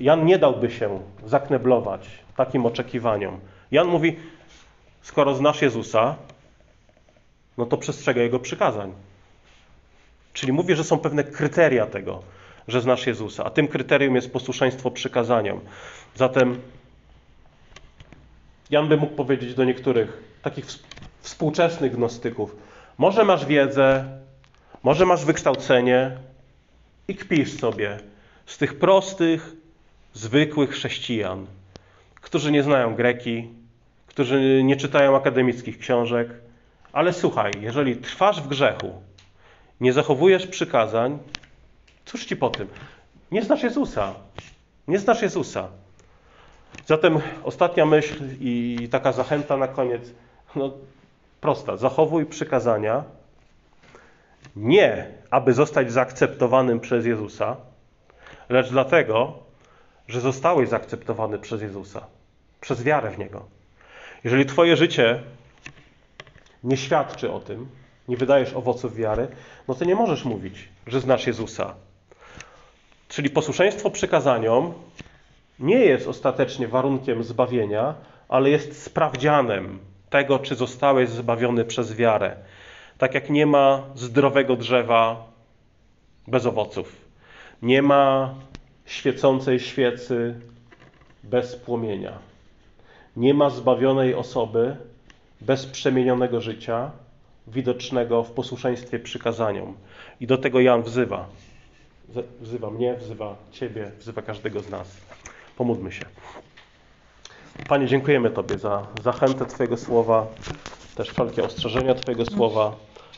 Jan 0.00 0.26
nie 0.26 0.38
dałby 0.38 0.70
się 0.70 1.00
zakneblować 1.26 2.08
takim 2.36 2.66
oczekiwaniom. 2.66 3.40
Jan 3.70 3.86
mówi, 3.88 4.16
skoro 5.02 5.34
znasz 5.34 5.62
Jezusa, 5.62 6.16
no 7.58 7.66
to 7.66 7.76
przestrzegaj 7.76 8.22
Jego 8.22 8.38
przykazań. 8.38 8.92
Czyli 10.32 10.52
mówi, 10.52 10.74
że 10.74 10.84
są 10.84 10.98
pewne 10.98 11.24
kryteria 11.24 11.86
tego, 11.86 12.22
że 12.70 12.80
znasz 12.80 13.06
Jezusa, 13.06 13.44
a 13.44 13.50
tym 13.50 13.68
kryterium 13.68 14.14
jest 14.14 14.32
posłuszeństwo 14.32 14.90
przykazaniom. 14.90 15.60
Zatem 16.14 16.60
Jan 18.70 18.88
by 18.88 18.96
mógł 18.96 19.14
powiedzieć 19.14 19.54
do 19.54 19.64
niektórych 19.64 20.22
takich 20.42 20.66
współczesnych 21.20 21.96
gnostyków: 21.96 22.56
Może 22.98 23.24
masz 23.24 23.46
wiedzę, 23.46 24.04
może 24.82 25.06
masz 25.06 25.24
wykształcenie 25.24 26.16
i 27.08 27.14
kpisz 27.14 27.52
sobie 27.60 27.98
z 28.46 28.58
tych 28.58 28.78
prostych, 28.78 29.52
zwykłych 30.14 30.70
chrześcijan, 30.70 31.46
którzy 32.20 32.52
nie 32.52 32.62
znają 32.62 32.94
greki, 32.94 33.48
którzy 34.06 34.62
nie 34.64 34.76
czytają 34.76 35.16
akademickich 35.16 35.78
książek, 35.78 36.28
ale 36.92 37.12
słuchaj, 37.12 37.52
jeżeli 37.60 37.96
trwasz 37.96 38.42
w 38.42 38.48
grzechu, 38.48 39.02
nie 39.80 39.92
zachowujesz 39.92 40.46
przykazań, 40.46 41.18
cóż 42.04 42.24
ci 42.24 42.36
po 42.36 42.50
tym? 42.50 42.68
Nie 43.30 43.42
znasz 43.42 43.62
Jezusa. 43.62 44.14
Nie 44.88 44.98
znasz 44.98 45.22
Jezusa. 45.22 45.68
Zatem 46.86 47.20
ostatnia 47.44 47.86
myśl 47.86 48.24
i 48.40 48.88
taka 48.90 49.12
zachęta 49.12 49.56
na 49.56 49.68
koniec, 49.68 50.02
no 50.56 50.72
prosta. 51.40 51.76
Zachowuj 51.76 52.26
przykazania 52.26 53.04
nie, 54.56 55.06
aby 55.30 55.52
zostać 55.52 55.92
zaakceptowanym 55.92 56.80
przez 56.80 57.06
Jezusa, 57.06 57.56
lecz 58.48 58.70
dlatego, 58.70 59.38
że 60.08 60.20
zostałeś 60.20 60.68
zaakceptowany 60.68 61.38
przez 61.38 61.62
Jezusa, 61.62 62.06
przez 62.60 62.82
wiarę 62.82 63.10
w 63.10 63.18
Niego. 63.18 63.44
Jeżeli 64.24 64.46
Twoje 64.46 64.76
życie 64.76 65.22
nie 66.64 66.76
świadczy 66.76 67.32
o 67.32 67.40
tym, 67.40 67.68
nie 68.08 68.16
wydajesz 68.16 68.54
owoców 68.54 68.96
wiary, 68.96 69.28
no 69.68 69.74
to 69.74 69.84
nie 69.84 69.94
możesz 69.94 70.24
mówić, 70.24 70.68
że 70.86 71.00
znasz 71.00 71.26
Jezusa. 71.26 71.74
Czyli 73.10 73.30
posłuszeństwo 73.30 73.90
przykazaniom 73.90 74.72
nie 75.58 75.78
jest 75.78 76.08
ostatecznie 76.08 76.68
warunkiem 76.68 77.24
zbawienia, 77.24 77.94
ale 78.28 78.50
jest 78.50 78.82
sprawdzianem 78.82 79.78
tego, 80.10 80.38
czy 80.38 80.54
zostałeś 80.54 81.08
zbawiony 81.08 81.64
przez 81.64 81.94
wiarę. 81.94 82.36
Tak 82.98 83.14
jak 83.14 83.30
nie 83.30 83.46
ma 83.46 83.82
zdrowego 83.94 84.56
drzewa 84.56 85.26
bez 86.28 86.46
owoców. 86.46 86.96
Nie 87.62 87.82
ma 87.82 88.34
świecącej 88.86 89.60
świecy 89.60 90.40
bez 91.24 91.56
płomienia. 91.56 92.18
Nie 93.16 93.34
ma 93.34 93.50
zbawionej 93.50 94.14
osoby 94.14 94.76
bez 95.40 95.66
przemienionego 95.66 96.40
życia 96.40 96.90
widocznego 97.46 98.22
w 98.22 98.30
posłuszeństwie 98.30 98.98
przykazaniom. 98.98 99.74
I 100.20 100.26
do 100.26 100.38
tego 100.38 100.60
Jan 100.60 100.82
wzywa. 100.82 101.28
Wzywa 102.40 102.70
mnie, 102.70 102.94
wzywa 102.94 103.36
Ciebie, 103.52 103.90
wzywa 103.98 104.22
każdego 104.22 104.60
z 104.60 104.70
nas. 104.70 104.96
Pomódlmy 105.56 105.92
się. 105.92 106.04
Panie, 107.68 107.86
dziękujemy 107.86 108.30
Tobie 108.30 108.58
za 108.58 108.86
zachętę 109.02 109.46
Twojego 109.46 109.76
słowa, 109.76 110.26
też 110.94 111.10
wszelkie 111.10 111.44
ostrzeżenia 111.44 111.94
Twojego 111.94 112.24
słowa. 112.24 112.76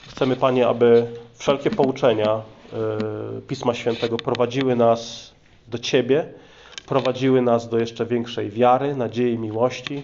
Chcemy, 0.09 0.37
Panie, 0.37 0.69
aby 0.69 1.07
wszelkie 1.35 1.71
pouczenia 1.71 2.43
yy, 2.73 3.43
Pisma 3.49 3.75
Świętego 3.75 4.17
prowadziły 4.17 4.77
nas 4.77 5.33
do 5.69 5.79
Ciebie, 5.79 6.25
prowadziły 6.87 7.43
nas 7.43 7.69
do 7.69 7.79
jeszcze 7.79 8.07
większej 8.07 8.51
wiary, 8.51 8.97
nadziei, 8.97 9.39
miłości. 9.39 10.03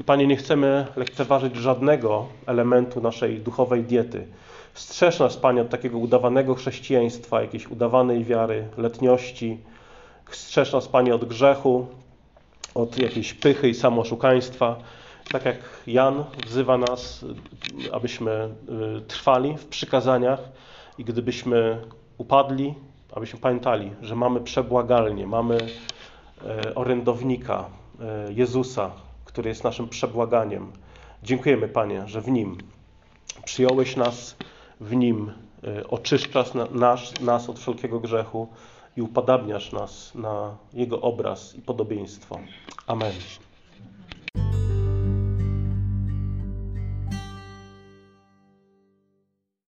I 0.00 0.04
Panie, 0.04 0.26
nie 0.26 0.36
chcemy 0.36 0.86
lekceważyć 0.96 1.56
żadnego 1.56 2.26
elementu 2.46 3.00
naszej 3.00 3.38
duchowej 3.40 3.84
diety. 3.84 4.26
Strzeż 4.74 5.18
nas, 5.18 5.36
Panie, 5.36 5.62
od 5.62 5.68
takiego 5.68 5.98
udawanego 5.98 6.54
chrześcijaństwa, 6.54 7.42
jakiejś 7.42 7.66
udawanej 7.66 8.24
wiary, 8.24 8.68
letniości. 8.76 9.58
Strzeż 10.30 10.72
nas, 10.72 10.88
Panie, 10.88 11.14
od 11.14 11.24
grzechu, 11.24 11.86
od 12.74 12.98
jakiejś 12.98 13.34
pychy 13.34 13.68
i 13.68 13.74
samooszukaństwa. 13.74 14.76
Tak 15.32 15.44
jak 15.44 15.56
Jan 15.86 16.24
wzywa 16.46 16.78
nas, 16.78 17.22
y, 17.22 17.92
abyśmy 17.92 18.30
y, 18.98 19.00
trwali 19.00 19.56
w 19.56 19.66
przykazaniach 19.66 20.40
i 20.98 21.04
gdybyśmy 21.04 21.80
upadli, 22.18 22.74
abyśmy 23.12 23.40
pamiętali, 23.40 23.92
że 24.02 24.16
mamy 24.16 24.40
przebłagalnię, 24.40 25.26
mamy 25.26 25.58
e, 26.44 26.74
orędownika, 26.74 27.64
e, 28.00 28.32
Jezusa, 28.32 28.90
który 29.24 29.48
jest 29.48 29.64
naszym 29.64 29.88
przebłaganiem. 29.88 30.72
Dziękujemy, 31.22 31.68
Panie, 31.68 32.02
że 32.06 32.20
w 32.20 32.28
Nim 32.28 32.58
przyjąłeś 33.44 33.96
nas, 33.96 34.36
w 34.80 34.96
nim 34.96 35.32
e, 35.64 35.88
oczyszczasz 35.88 36.50
nas, 36.70 37.20
nas 37.20 37.50
od 37.50 37.58
wszelkiego 37.58 38.00
grzechu 38.00 38.48
i 38.96 39.02
upadabniasz 39.02 39.72
nas 39.72 40.14
na 40.14 40.56
Jego 40.72 41.00
obraz 41.00 41.54
i 41.54 41.62
podobieństwo. 41.62 42.38
Amen. 42.86 43.12